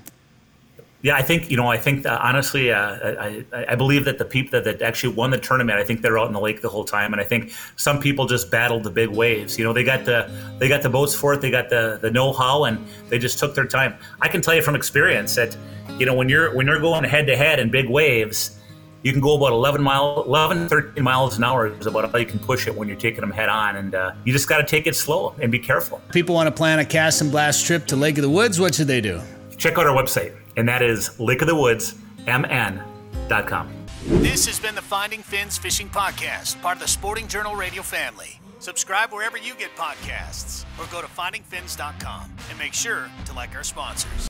Yeah, 1.02 1.16
I 1.16 1.22
think 1.22 1.50
you 1.50 1.56
know. 1.56 1.68
I 1.68 1.78
think 1.78 2.02
that 2.02 2.20
honestly, 2.20 2.70
uh, 2.70 2.98
I, 3.18 3.44
I 3.68 3.74
believe 3.74 4.04
that 4.04 4.18
the 4.18 4.24
people 4.24 4.50
that, 4.60 4.64
that 4.64 4.82
actually 4.82 5.14
won 5.14 5.30
the 5.30 5.38
tournament, 5.38 5.78
I 5.78 5.84
think 5.84 6.02
they're 6.02 6.18
out 6.18 6.26
in 6.26 6.34
the 6.34 6.40
lake 6.40 6.60
the 6.60 6.68
whole 6.68 6.84
time, 6.84 7.14
and 7.14 7.22
I 7.22 7.24
think 7.24 7.52
some 7.76 8.00
people 8.00 8.26
just 8.26 8.50
battled 8.50 8.84
the 8.84 8.90
big 8.90 9.08
waves. 9.08 9.58
You 9.58 9.64
know, 9.64 9.72
they 9.72 9.82
got 9.82 10.04
the 10.04 10.30
they 10.58 10.68
got 10.68 10.82
the 10.82 10.90
boats 10.90 11.14
for 11.14 11.32
it, 11.32 11.40
they 11.40 11.50
got 11.50 11.70
the 11.70 11.98
the 12.02 12.10
know 12.10 12.34
how, 12.34 12.64
and 12.64 12.86
they 13.08 13.18
just 13.18 13.38
took 13.38 13.54
their 13.54 13.66
time. 13.66 13.94
I 14.20 14.28
can 14.28 14.42
tell 14.42 14.54
you 14.54 14.60
from 14.60 14.74
experience 14.74 15.34
that 15.36 15.56
you 15.98 16.04
know 16.04 16.14
when 16.14 16.28
you're 16.28 16.54
when 16.54 16.66
you're 16.66 16.80
going 16.80 17.04
head 17.04 17.26
to 17.28 17.36
head 17.36 17.60
in 17.60 17.70
big 17.70 17.88
waves, 17.88 18.60
you 19.02 19.12
can 19.12 19.22
go 19.22 19.36
about 19.36 19.52
11 19.52 19.82
mile 19.82 20.22
11 20.26 20.68
13 20.68 21.02
miles 21.02 21.38
an 21.38 21.44
hour 21.44 21.68
is 21.68 21.86
about 21.86 22.12
how 22.12 22.18
you 22.18 22.26
can 22.26 22.38
push 22.38 22.66
it 22.66 22.74
when 22.74 22.88
you're 22.88 22.96
taking 22.96 23.22
them 23.22 23.30
head 23.30 23.48
on 23.48 23.76
and 23.76 23.94
uh, 23.94 24.12
you 24.24 24.32
just 24.32 24.48
got 24.48 24.58
to 24.58 24.64
take 24.64 24.86
it 24.86 24.94
slow 24.94 25.34
and 25.40 25.50
be 25.50 25.58
careful 25.58 26.02
people 26.12 26.34
want 26.34 26.46
to 26.46 26.50
plan 26.50 26.78
a 26.78 26.84
cast 26.84 27.22
and 27.22 27.30
blast 27.30 27.64
trip 27.64 27.86
to 27.86 27.96
lake 27.96 28.18
of 28.18 28.22
the 28.22 28.28
woods 28.28 28.60
what 28.60 28.74
should 28.74 28.86
they 28.86 29.00
do 29.00 29.20
check 29.56 29.78
out 29.78 29.86
our 29.86 29.96
website 29.96 30.34
and 30.56 30.68
that 30.68 30.82
is 30.82 31.10
lakeofthewoodsmn.com. 31.18 33.68
This 34.06 34.46
has 34.46 34.58
been 34.58 34.74
the 34.74 34.82
Finding 34.82 35.22
Fins 35.22 35.56
Fishing 35.58 35.88
Podcast, 35.88 36.60
part 36.62 36.76
of 36.76 36.82
the 36.82 36.88
Sporting 36.88 37.28
Journal 37.28 37.54
Radio 37.54 37.82
family. 37.82 38.40
Subscribe 38.58 39.12
wherever 39.12 39.38
you 39.38 39.54
get 39.54 39.74
podcasts 39.76 40.64
or 40.78 40.86
go 40.90 41.00
to 41.00 41.06
findingfins.com 41.06 42.32
and 42.50 42.58
make 42.58 42.74
sure 42.74 43.08
to 43.26 43.32
like 43.32 43.54
our 43.54 43.62
sponsors. 43.62 44.10